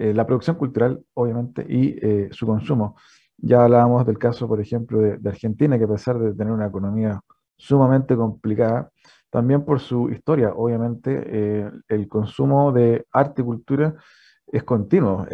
eh, 0.00 0.14
la 0.14 0.26
producción 0.26 0.56
cultural, 0.56 1.04
obviamente, 1.12 1.66
y 1.68 1.94
eh, 2.00 2.30
su 2.32 2.46
consumo. 2.46 2.96
Ya 3.36 3.64
hablábamos 3.64 4.06
del 4.06 4.16
caso, 4.16 4.48
por 4.48 4.58
ejemplo, 4.58 4.98
de, 4.98 5.28
Argentina, 5.28 5.76
que 5.76 5.84
a 5.84 5.88
pesar 5.88 6.18
de 6.18 6.32
tener 6.32 6.54
una 6.54 6.68
economía 6.68 7.20
sumamente 7.58 8.16
complicada, 8.16 8.90
también 9.28 9.62
por 9.62 9.78
su 9.78 10.08
historia, 10.08 10.54
obviamente, 10.56 11.22
eh, 11.26 11.70
el 11.88 12.08
consumo 12.08 12.72
de 12.72 13.04
arte 13.12 13.42
y 13.42 13.44
cultura 13.44 13.94
es 14.46 14.64
continuo. 14.64 15.26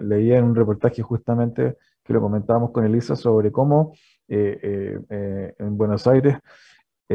leía 0.00 0.38
en 0.38 0.44
un 0.44 0.56
reportaje 0.56 1.00
justamente 1.00 1.76
que 2.02 2.12
lo 2.12 2.20
comentábamos 2.20 2.72
con 2.72 2.84
Elisa 2.84 3.14
sobre 3.14 3.52
cómo 3.52 3.92
en 4.26 5.78
Buenos 5.78 6.06
Aires 6.08 6.36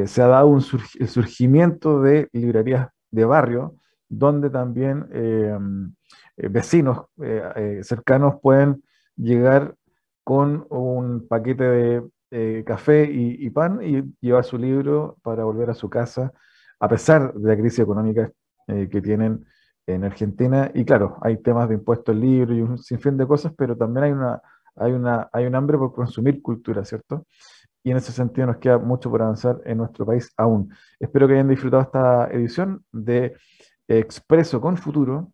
se 0.06 0.22
ha 0.22 0.28
dado 0.28 0.48
un 0.48 0.64
el 1.00 1.08
surgimiento 1.08 2.02
de 2.02 2.30
librerías 2.32 2.90
de 3.12 3.26
barrio, 3.26 3.76
donde 4.18 4.50
también 4.50 5.08
eh, 5.12 5.58
vecinos 6.50 7.06
eh, 7.22 7.42
eh, 7.56 7.80
cercanos 7.84 8.36
pueden 8.42 8.84
llegar 9.16 9.76
con 10.24 10.66
un 10.70 11.28
paquete 11.28 11.64
de 11.64 12.64
café 12.66 13.08
y, 13.12 13.48
pan 13.52 13.80
y 13.84 14.02
llevar 14.20 14.44
su 14.44 14.58
libro 14.58 15.18
para 15.22 15.44
volver 15.44 15.70
a 15.70 15.76
su 15.76 15.88
casa, 15.88 16.34
a 16.80 16.88
pesar 16.88 17.32
de 17.32 17.48
la 17.48 17.56
crisis 17.56 17.80
económica 17.80 18.32
que 18.66 19.02
tienen 19.02 19.46
en 19.86 20.04
Argentina. 20.04 20.72
Y 20.74 20.84
claro, 20.84 21.20
hay 21.22 21.38
temas 21.38 21.70
de 21.70 21.76
impuestos 21.76 22.16
libros 22.16 22.58
y 22.58 22.62
un 22.62 22.80
sinfín 22.80 23.18
de 23.18 23.28
cosas, 23.28 23.54
pero 23.56 23.78
también 23.78 24.06
hay, 24.06 24.12
una, 24.14 24.42
hay, 24.76 24.94
una, 24.94 25.30
hay 25.32 25.46
un 25.46 25.54
hambre 25.54 25.78
por 25.78 25.94
consumir 25.94 26.42
cultura, 26.42 26.84
¿cierto? 26.84 27.28
Y 27.84 27.92
en 27.92 27.98
ese 27.98 28.12
sentido 28.12 28.48
nos 28.48 28.58
queda 28.58 28.80
mucho 28.80 29.12
por 29.12 29.22
avanzar 29.22 29.62
en 29.66 29.78
nuestro 29.78 30.04
país 30.04 30.32
aún. 30.36 30.74
Espero 31.00 31.28
que 31.28 31.34
hayan 31.34 31.50
disfrutado 31.50 31.84
esta 31.84 32.32
edición 32.32 32.84
de 32.92 33.36
Expreso 33.88 34.62
con 34.62 34.78
Futuro 34.78 35.34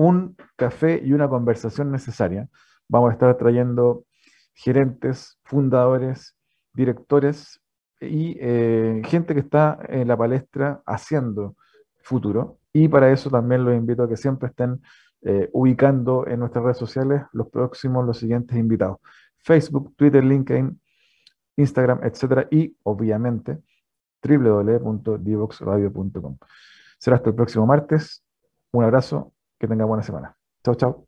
un 0.00 0.36
café 0.56 1.00
y 1.04 1.12
una 1.12 1.28
conversación 1.28 1.92
necesaria. 1.92 2.48
Vamos 2.88 3.10
a 3.10 3.12
estar 3.12 3.36
trayendo 3.36 4.06
gerentes, 4.54 5.38
fundadores, 5.44 6.34
directores 6.72 7.60
y 8.00 8.34
eh, 8.40 9.02
gente 9.04 9.34
que 9.34 9.40
está 9.40 9.78
en 9.88 10.08
la 10.08 10.16
palestra 10.16 10.80
haciendo 10.86 11.54
futuro. 12.02 12.60
Y 12.72 12.88
para 12.88 13.12
eso 13.12 13.28
también 13.28 13.62
los 13.64 13.74
invito 13.74 14.04
a 14.04 14.08
que 14.08 14.16
siempre 14.16 14.48
estén 14.48 14.80
eh, 15.22 15.50
ubicando 15.52 16.26
en 16.26 16.40
nuestras 16.40 16.64
redes 16.64 16.78
sociales 16.78 17.24
los 17.32 17.50
próximos, 17.50 18.06
los 18.06 18.16
siguientes 18.18 18.56
invitados. 18.56 19.00
Facebook, 19.36 19.94
Twitter, 19.96 20.24
LinkedIn, 20.24 20.80
Instagram, 21.56 22.00
etcétera, 22.04 22.48
y 22.50 22.74
obviamente 22.84 23.58
www.divoxradio.com. 24.22 26.38
Será 27.00 27.16
hasta 27.16 27.30
el 27.30 27.34
próximo 27.34 27.66
martes. 27.66 28.22
Un 28.72 28.84
abrazo 28.84 29.32
que 29.58 29.66
tenga 29.66 29.84
buena 29.84 30.02
semana. 30.02 30.36
Chao, 30.62 30.74
chao. 30.74 31.06